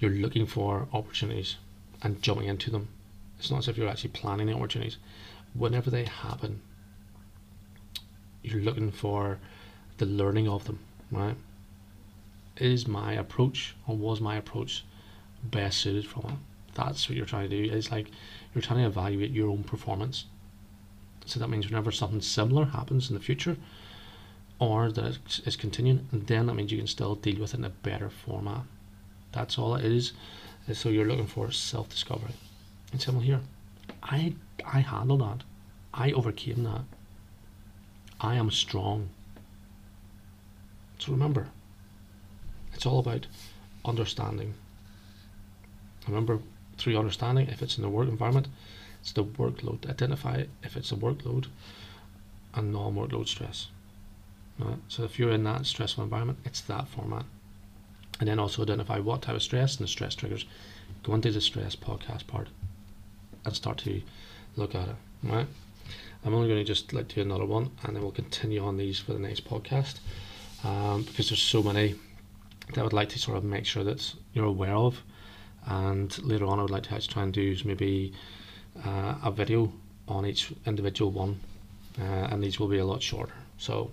you're 0.00 0.12
looking 0.12 0.46
for 0.46 0.88
opportunities 0.92 1.56
and 2.02 2.22
jumping 2.22 2.46
into 2.46 2.70
them. 2.70 2.88
It's 3.38 3.50
not 3.50 3.58
as 3.58 3.68
if 3.68 3.76
you're 3.76 3.88
actually 3.88 4.10
planning 4.10 4.46
the 4.46 4.54
opportunities. 4.54 4.98
Whenever 5.54 5.90
they 5.90 6.04
happen, 6.04 6.60
you're 8.42 8.62
looking 8.62 8.90
for 8.90 9.38
the 9.98 10.06
learning 10.06 10.48
of 10.48 10.64
them, 10.64 10.78
right? 11.10 11.36
Is 12.56 12.86
my 12.86 13.12
approach 13.12 13.74
or 13.86 13.96
was 13.96 14.20
my 14.20 14.36
approach 14.36 14.84
best 15.42 15.78
suited 15.78 16.06
from 16.06 16.24
it. 16.30 16.38
That's 16.74 17.08
what 17.08 17.16
you're 17.16 17.26
trying 17.26 17.50
to 17.50 17.62
do. 17.64 17.72
It's 17.72 17.90
like 17.90 18.10
you're 18.54 18.62
trying 18.62 18.80
to 18.80 18.86
evaluate 18.86 19.30
your 19.30 19.50
own 19.50 19.64
performance. 19.64 20.26
So 21.26 21.40
that 21.40 21.48
means 21.48 21.66
whenever 21.66 21.92
something 21.92 22.20
similar 22.20 22.66
happens 22.66 23.10
in 23.10 23.14
the 23.14 23.22
future, 23.22 23.56
or 24.58 24.90
that 24.92 25.18
it's 25.44 25.56
continuing, 25.56 26.08
then 26.12 26.46
that 26.46 26.54
means 26.54 26.72
you 26.72 26.78
can 26.78 26.86
still 26.86 27.14
deal 27.14 27.40
with 27.40 27.54
it 27.54 27.58
in 27.58 27.64
a 27.64 27.70
better 27.70 28.10
format. 28.10 28.62
That's 29.32 29.58
all 29.58 29.74
it 29.74 29.84
is. 29.84 30.12
So 30.72 30.88
you're 30.88 31.06
looking 31.06 31.26
for 31.26 31.50
self 31.50 31.88
discovery. 31.88 32.34
And 32.92 33.00
similar 33.00 33.24
here. 33.24 33.40
I 34.02 34.34
I 34.64 34.80
handled 34.80 35.20
that. 35.20 35.44
I 35.92 36.12
overcame 36.12 36.64
that. 36.64 36.82
I 38.20 38.34
am 38.34 38.50
strong. 38.50 39.10
So 40.98 41.12
remember, 41.12 41.48
it's 42.74 42.86
all 42.86 42.98
about 42.98 43.26
understanding. 43.84 44.54
Remember, 46.06 46.40
through 46.76 46.98
understanding, 46.98 47.48
if 47.48 47.62
it's 47.62 47.76
in 47.76 47.82
the 47.82 47.88
work 47.88 48.08
environment, 48.08 48.48
it's 49.00 49.12
the 49.12 49.24
workload. 49.24 49.88
Identify 49.88 50.44
if 50.62 50.76
it's 50.76 50.92
a 50.92 50.96
workload 50.96 51.46
and 52.54 52.72
non 52.72 52.94
workload 52.94 53.28
stress. 53.28 53.68
Right? 54.58 54.78
So 54.88 55.04
if 55.04 55.18
you're 55.18 55.30
in 55.32 55.44
that 55.44 55.66
stressful 55.66 56.04
environment, 56.04 56.40
it's 56.44 56.60
that 56.62 56.88
format. 56.88 57.24
And 58.18 58.28
then 58.28 58.40
also 58.40 58.62
identify 58.62 58.98
what 58.98 59.22
type 59.22 59.36
of 59.36 59.42
stress 59.42 59.76
and 59.76 59.84
the 59.84 59.88
stress 59.88 60.16
triggers. 60.16 60.44
Go 61.04 61.14
into 61.14 61.30
the 61.30 61.40
stress 61.40 61.76
podcast 61.76 62.26
part 62.26 62.48
and 63.48 63.56
start 63.56 63.78
to 63.78 64.00
look 64.56 64.74
at 64.74 64.88
it. 64.88 64.96
Right? 65.22 65.46
I'm 66.24 66.34
only 66.34 66.48
going 66.48 66.60
to 66.60 66.64
just 66.64 66.92
like 66.92 67.08
do 67.08 67.20
another 67.20 67.44
one 67.44 67.70
and 67.82 67.94
then 67.94 68.02
we'll 68.02 68.12
continue 68.12 68.62
on 68.62 68.76
these 68.76 68.98
for 68.98 69.12
the 69.12 69.18
next 69.18 69.48
podcast 69.48 69.96
um, 70.64 71.02
because 71.02 71.30
there's 71.30 71.42
so 71.42 71.62
many 71.62 71.94
that 72.68 72.78
I 72.78 72.82
would 72.82 72.92
like 72.92 73.08
to 73.10 73.18
sort 73.18 73.36
of 73.38 73.44
make 73.44 73.64
sure 73.64 73.84
that 73.84 74.14
you're 74.32 74.44
aware 74.44 74.74
of. 74.74 75.02
And 75.66 76.16
later 76.22 76.46
on, 76.46 76.58
I 76.58 76.62
would 76.62 76.70
like 76.70 76.84
to 76.84 77.08
try 77.08 77.22
and 77.22 77.32
do 77.32 77.56
maybe 77.64 78.12
uh, 78.84 79.14
a 79.22 79.30
video 79.30 79.72
on 80.06 80.24
each 80.24 80.52
individual 80.66 81.10
one, 81.10 81.40
uh, 82.00 82.02
and 82.02 82.42
these 82.42 82.58
will 82.58 82.68
be 82.68 82.78
a 82.78 82.84
lot 82.84 83.02
shorter. 83.02 83.34
So, 83.58 83.90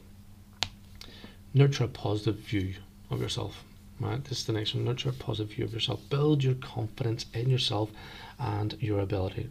nurture 1.54 1.86
a 1.86 1.88
positive 1.88 2.36
view 2.36 2.76
of 3.10 3.22
yourself. 3.22 3.64
Right, 4.00 4.24
this 4.24 4.40
is 4.40 4.46
the 4.46 4.54
next 4.54 4.76
one. 4.76 4.84
Nurture 4.84 5.10
a 5.10 5.14
positive 5.14 5.56
view 5.56 5.66
of 5.66 5.74
yourself. 5.74 6.02
Build 6.10 6.44
your 6.44 6.56
confidence 6.56 7.26
in 7.34 7.50
yourself 7.50 7.92
and 8.38 8.76
your 8.82 9.00
ability. 9.00 9.50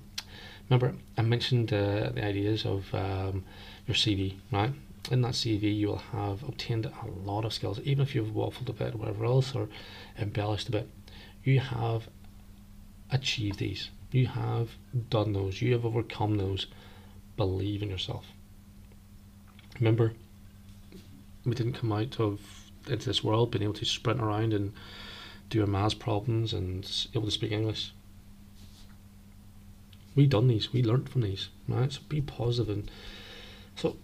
Remember, 0.68 0.94
I 1.16 1.22
mentioned 1.22 1.72
uh, 1.72 2.10
the 2.10 2.24
ideas 2.24 2.66
of 2.66 2.94
um, 2.94 3.44
your 3.86 3.94
CV, 3.94 4.34
right? 4.52 4.72
in 5.10 5.20
that 5.22 5.32
CV, 5.32 5.76
you 5.76 5.88
will 5.88 5.96
have 6.12 6.42
obtained 6.44 6.86
a 6.86 7.06
lot 7.28 7.44
of 7.44 7.52
skills, 7.52 7.80
even 7.80 8.02
if 8.02 8.14
you've 8.14 8.28
waffled 8.28 8.68
a 8.68 8.72
bit 8.72 8.94
or 8.94 8.98
whatever 8.98 9.24
else 9.24 9.54
or 9.54 9.68
embellished 10.18 10.68
a 10.68 10.72
bit. 10.72 10.88
You 11.42 11.60
have 11.60 12.08
achieved 13.10 13.58
these. 13.58 13.90
You 14.10 14.28
have 14.28 14.70
done 15.10 15.32
those. 15.32 15.60
You 15.60 15.72
have 15.72 15.84
overcome 15.84 16.38
those. 16.38 16.66
Believe 17.36 17.82
in 17.82 17.90
yourself. 17.90 18.26
Remember, 19.78 20.14
we 21.44 21.54
didn't 21.54 21.74
come 21.74 21.92
out 21.92 22.18
of 22.18 22.40
into 22.88 23.06
this 23.06 23.24
world 23.24 23.50
being 23.50 23.62
able 23.62 23.74
to 23.74 23.84
sprint 23.84 24.20
around 24.20 24.52
and 24.52 24.72
do 25.50 25.60
our 25.60 25.66
maths 25.66 25.94
problems 25.94 26.52
and 26.52 27.08
able 27.14 27.26
to 27.26 27.30
speak 27.30 27.52
English. 27.52 27.92
We 30.14 30.26
done 30.26 30.48
these. 30.48 30.72
We 30.72 30.82
learnt 30.82 31.08
from 31.08 31.22
these, 31.22 31.48
right? 31.68 31.92
So 31.92 32.00
be 32.08 32.20
positive 32.20 32.74
and 32.74 32.90
so 33.76 33.96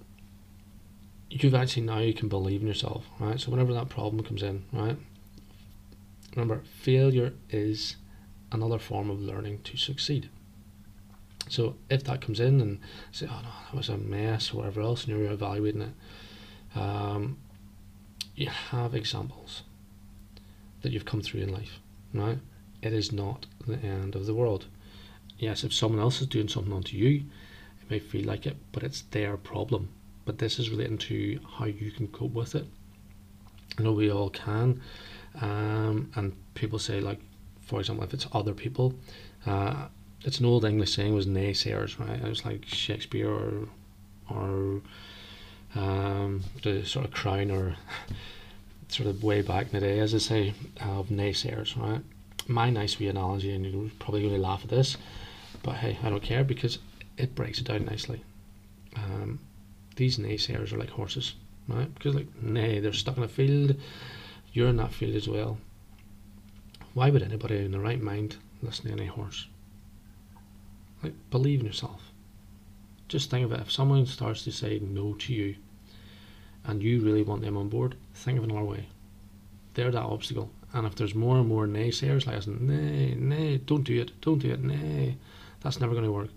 you've 1.30 1.54
actually 1.54 1.82
now 1.82 1.98
you 1.98 2.12
can 2.12 2.28
believe 2.28 2.60
in 2.60 2.66
yourself, 2.66 3.06
right? 3.18 3.40
So 3.40 3.50
whenever 3.50 3.72
that 3.72 3.88
problem 3.88 4.22
comes 4.24 4.42
in, 4.42 4.64
right? 4.72 4.96
Remember, 6.34 6.62
failure 6.64 7.32
is 7.48 7.96
another 8.52 8.78
form 8.78 9.10
of 9.10 9.20
learning 9.20 9.60
to 9.62 9.76
succeed. 9.76 10.28
So 11.48 11.76
if 11.88 12.04
that 12.04 12.20
comes 12.20 12.38
in 12.40 12.60
and 12.60 12.80
say, 13.12 13.26
oh 13.28 13.40
no, 13.42 13.48
that 13.66 13.76
was 13.76 13.88
a 13.88 13.96
mess 13.96 14.52
or 14.52 14.58
whatever 14.58 14.82
else, 14.82 15.04
and 15.04 15.16
you're 15.16 15.32
evaluating 15.32 15.82
it, 15.82 16.78
um, 16.78 17.38
you 18.40 18.48
have 18.48 18.94
examples 18.94 19.62
that 20.82 20.92
you've 20.92 21.04
come 21.04 21.20
through 21.20 21.42
in 21.42 21.52
life, 21.52 21.78
right? 22.14 22.38
It 22.82 22.92
is 22.92 23.12
not 23.12 23.46
the 23.66 23.78
end 23.78 24.14
of 24.14 24.26
the 24.26 24.34
world. 24.34 24.66
Yes, 25.38 25.64
if 25.64 25.72
someone 25.72 26.00
else 26.00 26.20
is 26.20 26.26
doing 26.26 26.48
something 26.48 26.72
onto 26.72 26.96
you, 26.96 27.24
it 27.82 27.90
may 27.90 27.98
feel 27.98 28.24
like 28.26 28.46
it, 28.46 28.56
but 28.72 28.82
it's 28.82 29.02
their 29.02 29.36
problem 29.36 29.90
but 30.30 30.38
this 30.38 30.60
is 30.60 30.70
relating 30.70 30.96
to 30.96 31.40
how 31.58 31.64
you 31.64 31.90
can 31.90 32.06
cope 32.06 32.32
with 32.32 32.54
it. 32.54 32.64
I 33.76 33.82
know 33.82 33.90
we 33.90 34.12
all 34.12 34.30
can, 34.30 34.80
um, 35.40 36.12
and 36.14 36.36
people 36.54 36.78
say 36.78 37.00
like, 37.00 37.18
for 37.60 37.80
example, 37.80 38.04
if 38.04 38.14
it's 38.14 38.28
other 38.32 38.52
people, 38.54 38.94
uh, 39.44 39.88
it's 40.24 40.38
an 40.38 40.46
old 40.46 40.64
English 40.64 40.94
saying 40.94 41.14
was 41.14 41.26
naysayers, 41.26 41.98
right? 41.98 42.22
It 42.22 42.28
was 42.28 42.44
like 42.44 42.64
Shakespeare 42.64 43.28
or 43.28 43.68
or 44.28 44.82
um, 45.74 46.42
the 46.62 46.84
sort 46.84 47.04
of 47.04 47.12
crown 47.12 47.50
or 47.50 47.76
sort 48.88 49.08
of 49.08 49.22
way 49.22 49.42
back 49.42 49.66
in 49.66 49.72
the 49.72 49.80
day, 49.80 49.98
as 50.00 50.14
I 50.14 50.18
say, 50.18 50.54
of 50.80 51.08
naysayers, 51.08 51.76
right? 51.76 52.02
My 52.48 52.70
nice 52.70 52.98
wee 52.98 53.08
analogy, 53.08 53.54
and 53.54 53.64
you're 53.64 53.90
probably 53.98 54.22
going 54.22 54.34
to 54.34 54.40
laugh 54.40 54.64
at 54.64 54.70
this, 54.70 54.96
but 55.62 55.76
hey, 55.76 55.98
I 56.02 56.10
don't 56.10 56.22
care 56.22 56.44
because 56.44 56.78
it 57.16 57.34
breaks 57.34 57.60
it 57.60 57.66
down 57.66 57.84
nicely. 57.84 58.24
Um, 58.96 59.38
these 59.96 60.18
naysayers 60.18 60.72
are 60.72 60.78
like 60.78 60.90
horses, 60.90 61.34
right? 61.68 61.92
Because 61.94 62.14
like 62.14 62.42
nay, 62.42 62.80
they're 62.80 62.92
stuck 62.92 63.16
in 63.16 63.22
a 63.22 63.28
field. 63.28 63.76
You're 64.52 64.68
in 64.68 64.76
that 64.78 64.92
field 64.92 65.14
as 65.14 65.28
well. 65.28 65.58
Why 66.94 67.10
would 67.10 67.22
anybody 67.22 67.58
in 67.58 67.70
the 67.70 67.78
right 67.78 68.00
mind 68.00 68.36
listen 68.62 68.86
to 68.86 68.92
any 68.92 69.06
horse? 69.06 69.46
Like 71.02 71.14
believe 71.30 71.60
in 71.60 71.66
yourself. 71.66 72.10
Just 73.10 73.28
think 73.28 73.44
of 73.44 73.50
it. 73.50 73.58
If 73.58 73.72
someone 73.72 74.06
starts 74.06 74.44
to 74.44 74.52
say 74.52 74.78
no 74.78 75.14
to 75.14 75.32
you, 75.34 75.56
and 76.64 76.80
you 76.80 77.00
really 77.00 77.24
want 77.24 77.42
them 77.42 77.56
on 77.56 77.68
board, 77.68 77.96
think 78.14 78.38
of 78.38 78.44
another 78.44 78.62
way. 78.62 78.86
They're 79.74 79.90
that 79.90 80.00
obstacle. 80.00 80.52
And 80.72 80.86
if 80.86 80.94
there's 80.94 81.12
more 81.12 81.38
and 81.38 81.48
more 81.48 81.66
naysayers 81.66 82.24
like, 82.24 82.46
nay, 82.46 83.16
nay, 83.18 83.56
don't 83.56 83.82
do 83.82 84.00
it, 84.00 84.12
don't 84.20 84.38
do 84.38 84.52
it, 84.52 84.62
nay, 84.62 85.16
that's 85.60 85.80
never 85.80 85.92
going 85.92 86.04
to 86.04 86.12
work. 86.12 86.28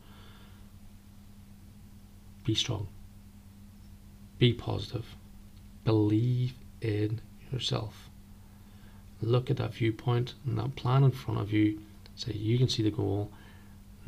Be 2.44 2.56
strong. 2.56 2.88
Be 4.40 4.52
positive. 4.52 5.06
Believe 5.86 6.54
in 6.82 7.22
yourself. 7.52 8.10
Look 9.22 9.52
at 9.52 9.58
that 9.58 9.76
viewpoint 9.76 10.34
and 10.44 10.58
that 10.58 10.76
plan 10.76 11.04
in 11.04 11.12
front 11.12 11.40
of 11.40 11.54
you. 11.54 11.82
Say 12.16 12.32
you 12.34 12.58
can 12.58 12.68
see 12.68 12.82
the 12.82 12.90
goal. 12.90 13.32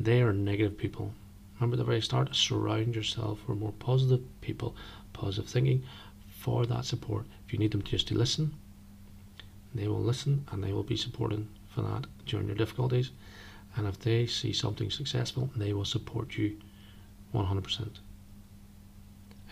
They 0.00 0.20
are 0.20 0.32
negative 0.32 0.76
people. 0.76 1.14
Remember 1.58 1.76
the 1.76 1.84
very 1.84 2.02
start, 2.02 2.34
surround 2.34 2.94
yourself 2.94 3.40
with 3.46 3.58
more 3.58 3.72
positive 3.72 4.22
people, 4.40 4.76
positive 5.12 5.48
thinking 5.48 5.82
for 6.28 6.66
that 6.66 6.84
support. 6.84 7.26
If 7.46 7.52
you 7.52 7.58
need 7.58 7.72
them 7.72 7.82
just 7.82 8.08
to 8.08 8.14
listen, 8.14 8.54
they 9.74 9.88
will 9.88 10.02
listen 10.02 10.46
and 10.50 10.62
they 10.62 10.72
will 10.72 10.82
be 10.82 10.96
supporting 10.96 11.48
for 11.74 11.82
that 11.82 12.06
during 12.26 12.46
your 12.46 12.56
difficulties. 12.56 13.10
And 13.74 13.86
if 13.86 13.98
they 13.98 14.26
see 14.26 14.52
something 14.52 14.90
successful, 14.90 15.50
they 15.56 15.72
will 15.72 15.84
support 15.84 16.36
you 16.36 16.58
100%. 17.34 17.88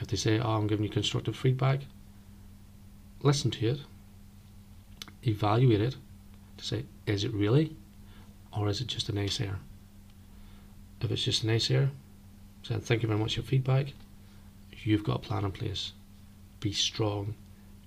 If 0.01 0.09
they 0.09 0.17
say, 0.17 0.39
oh, 0.39 0.57
I'm 0.57 0.67
giving 0.67 0.85
you 0.85 0.91
constructive 0.91 1.37
feedback, 1.37 1.81
listen 3.23 3.51
to 3.53 3.67
it, 3.67 3.81
evaluate 5.23 5.81
it 5.81 5.97
to 6.59 6.65
say, 6.65 6.85
is 7.07 7.25
it 7.25 7.33
really? 7.33 7.77
Or 8.57 8.69
is 8.69 8.81
it 8.81 8.87
just 8.87 9.09
a 9.09 9.13
naysayer? 9.13 9.57
If 11.01 11.11
it's 11.11 11.25
just 11.25 11.45
a 11.45 11.47
naysayer, 11.47 11.91
say, 12.63 12.77
thank 12.79 13.03
you 13.03 13.09
very 13.09 13.21
much 13.21 13.35
for 13.35 13.41
your 13.41 13.47
feedback. 13.47 13.93
You've 14.83 15.05
got 15.05 15.17
a 15.17 15.19
plan 15.21 15.45
in 15.45 15.53
place. 15.53 15.93
Be 16.61 16.73
strong, 16.73 17.35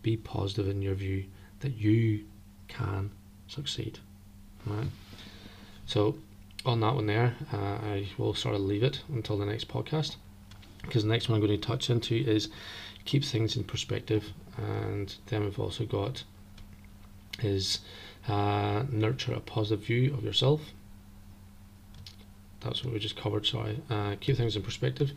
be 0.01 0.17
positive 0.17 0.67
in 0.67 0.81
your 0.81 0.95
view 0.95 1.25
that 1.61 1.75
you 1.75 2.25
can 2.67 3.11
succeed. 3.47 3.99
Right? 4.65 4.87
So, 5.85 6.17
on 6.65 6.81
that 6.81 6.95
one 6.95 7.07
there, 7.07 7.35
uh, 7.53 7.57
I 7.57 8.07
will 8.17 8.33
sort 8.33 8.55
of 8.55 8.61
leave 8.61 8.83
it 8.83 9.01
until 9.09 9.37
the 9.37 9.45
next 9.45 9.67
podcast 9.67 10.17
because 10.87 11.03
the 11.03 11.09
next 11.09 11.29
one 11.29 11.39
I'm 11.39 11.45
going 11.45 11.59
to 11.59 11.67
touch 11.67 11.89
into 11.89 12.15
is 12.15 12.49
keep 13.05 13.23
things 13.23 13.55
in 13.55 13.63
perspective 13.63 14.31
and 14.57 15.13
then 15.27 15.43
we've 15.43 15.59
also 15.59 15.85
got 15.85 16.23
is 17.43 17.79
uh, 18.27 18.83
nurture 18.89 19.33
a 19.33 19.39
positive 19.39 19.85
view 19.85 20.13
of 20.13 20.23
yourself 20.23 20.61
that's 22.67 22.83
what 22.83 22.93
we 22.93 22.99
just 22.99 23.17
covered 23.17 23.45
sorry 23.45 23.81
uh, 23.89 24.15
keep 24.19 24.37
things 24.37 24.55
in 24.55 24.61
perspective 24.61 25.11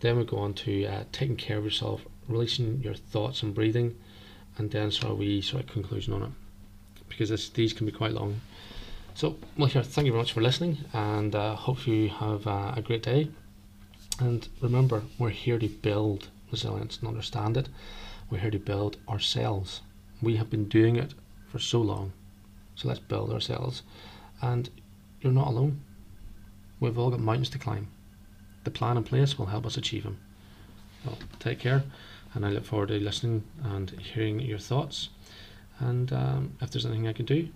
then 0.00 0.16
we 0.16 0.24
go 0.24 0.38
on 0.38 0.54
to 0.54 0.84
uh, 0.86 1.04
taking 1.12 1.36
care 1.36 1.58
of 1.58 1.64
yourself 1.64 2.02
releasing 2.28 2.80
your 2.82 2.94
thoughts 2.94 3.42
and 3.42 3.54
breathing 3.54 3.96
and 4.58 4.70
then 4.70 4.90
sort 4.90 5.12
of 5.12 5.18
we 5.18 5.40
sort 5.40 5.62
of 5.64 5.70
conclusion 5.70 6.12
on 6.12 6.22
it 6.22 6.30
because 7.08 7.28
this, 7.28 7.48
these 7.50 7.72
can 7.72 7.86
be 7.86 7.92
quite 7.92 8.12
long 8.12 8.40
so 9.14 9.36
well 9.56 9.68
here 9.68 9.82
thank 9.82 10.06
you 10.06 10.12
very 10.12 10.22
much 10.22 10.32
for 10.32 10.40
listening 10.40 10.78
and 10.92 11.34
uh, 11.34 11.54
hope 11.54 11.86
you 11.86 12.08
have 12.08 12.46
uh, 12.46 12.72
a 12.76 12.82
great 12.82 13.02
day 13.02 13.28
and 14.20 14.46
remember, 14.60 15.02
we're 15.18 15.30
here 15.30 15.58
to 15.58 15.68
build 15.68 16.28
resilience 16.50 16.98
and 16.98 17.08
understand 17.08 17.56
it. 17.56 17.68
We're 18.30 18.38
here 18.38 18.50
to 18.50 18.58
build 18.58 18.98
ourselves. 19.08 19.80
We 20.20 20.36
have 20.36 20.50
been 20.50 20.68
doing 20.68 20.96
it 20.96 21.14
for 21.48 21.58
so 21.58 21.80
long. 21.80 22.12
So 22.74 22.88
let's 22.88 23.00
build 23.00 23.32
ourselves 23.32 23.82
and 24.40 24.68
you're 25.20 25.32
not 25.32 25.48
alone. 25.48 25.80
We've 26.82 26.98
all 26.98 27.10
got 27.10 27.20
mountains 27.20 27.48
to 27.50 27.60
climb. 27.60 27.86
The 28.64 28.72
plan 28.72 28.96
in 28.96 29.04
place 29.04 29.38
will 29.38 29.46
help 29.46 29.64
us 29.64 29.76
achieve 29.76 30.02
them. 30.02 30.18
Well, 31.06 31.16
take 31.38 31.60
care, 31.60 31.84
and 32.34 32.44
I 32.44 32.48
look 32.48 32.64
forward 32.64 32.88
to 32.88 32.98
listening 32.98 33.44
and 33.62 33.90
hearing 33.90 34.40
your 34.40 34.58
thoughts. 34.58 35.10
And 35.78 36.12
um, 36.12 36.56
if 36.60 36.72
there's 36.72 36.84
anything 36.84 37.06
I 37.06 37.12
can 37.12 37.24
do, 37.24 37.50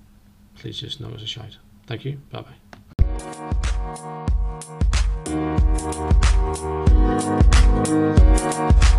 please 0.55 0.79
just 0.79 1.01
know 1.01 1.13
as 1.13 1.25
a 1.25 1.27
shout. 1.27 1.57
Thank 1.89 2.05
you. 2.05 2.21
Bye 2.31 2.45
bye. 8.83 8.93